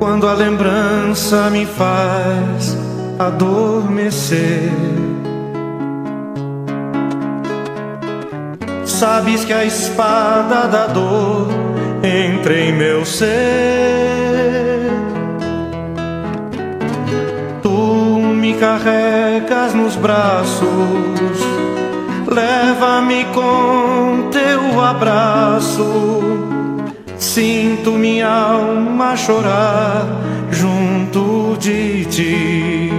Quando 0.00 0.26
a 0.26 0.32
lembrança 0.32 1.48
me 1.50 1.64
faz 1.64 2.76
adormecer. 3.16 4.72
Sabes 8.84 9.44
que 9.44 9.52
a 9.52 9.64
espada 9.64 10.66
da 10.66 10.88
dor 10.88 11.46
entra 12.02 12.58
em 12.58 12.72
meu 12.72 13.04
ser. 13.06 14.17
Carregas 18.58 19.72
nos 19.72 19.94
braços, 19.94 20.68
leva-me 22.26 23.24
com 23.26 24.28
teu 24.30 24.80
abraço. 24.80 26.22
Sinto 27.16 27.92
minha 27.92 28.28
alma 28.28 29.16
chorar 29.16 30.06
junto 30.50 31.56
de 31.58 32.04
ti. 32.06 32.92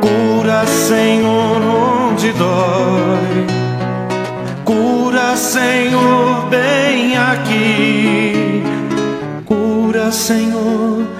Cura, 0.00 0.66
Senhor, 0.66 1.60
onde 1.62 2.32
dói. 2.32 3.46
Cura, 4.64 5.36
Senhor, 5.36 6.46
bem 6.48 7.16
aqui. 7.16 8.62
Cura, 9.46 10.12
Senhor 10.12 11.19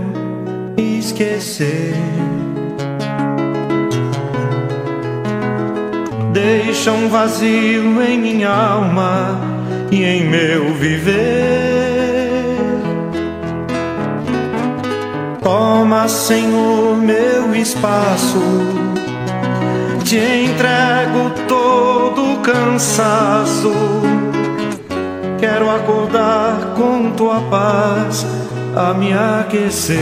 esquecer. 1.21 1.93
Deixa 6.33 6.91
um 6.91 7.07
vazio 7.09 8.01
em 8.01 8.17
minha 8.17 8.49
alma 8.49 9.39
e 9.91 10.03
em 10.03 10.27
meu 10.27 10.73
viver. 10.73 11.19
Toma, 15.43 16.07
Senhor, 16.07 16.97
meu 16.97 17.53
espaço. 17.55 18.41
Te 20.03 20.17
entrego 20.17 21.31
todo 21.47 22.41
cansaço. 22.41 23.71
Quero 25.39 25.69
acordar 25.69 26.73
com 26.75 27.11
tua 27.11 27.41
paz 27.41 28.25
a 28.75 28.93
me 28.93 29.13
aquecer. 29.13 30.01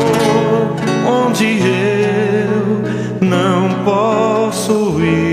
eu 1.45 3.25
não 3.27 3.83
posso 3.83 4.99
ir. 5.01 5.31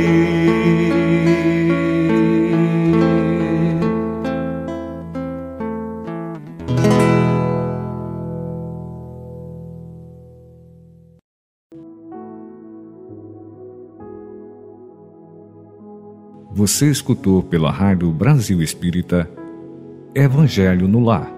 Você 16.52 16.90
escutou 16.90 17.42
pela 17.42 17.70
Rádio 17.70 18.10
Brasil 18.10 18.60
Espírita 18.60 19.30
Evangelho 20.14 20.88
no 20.88 21.00
Lar 21.00 21.37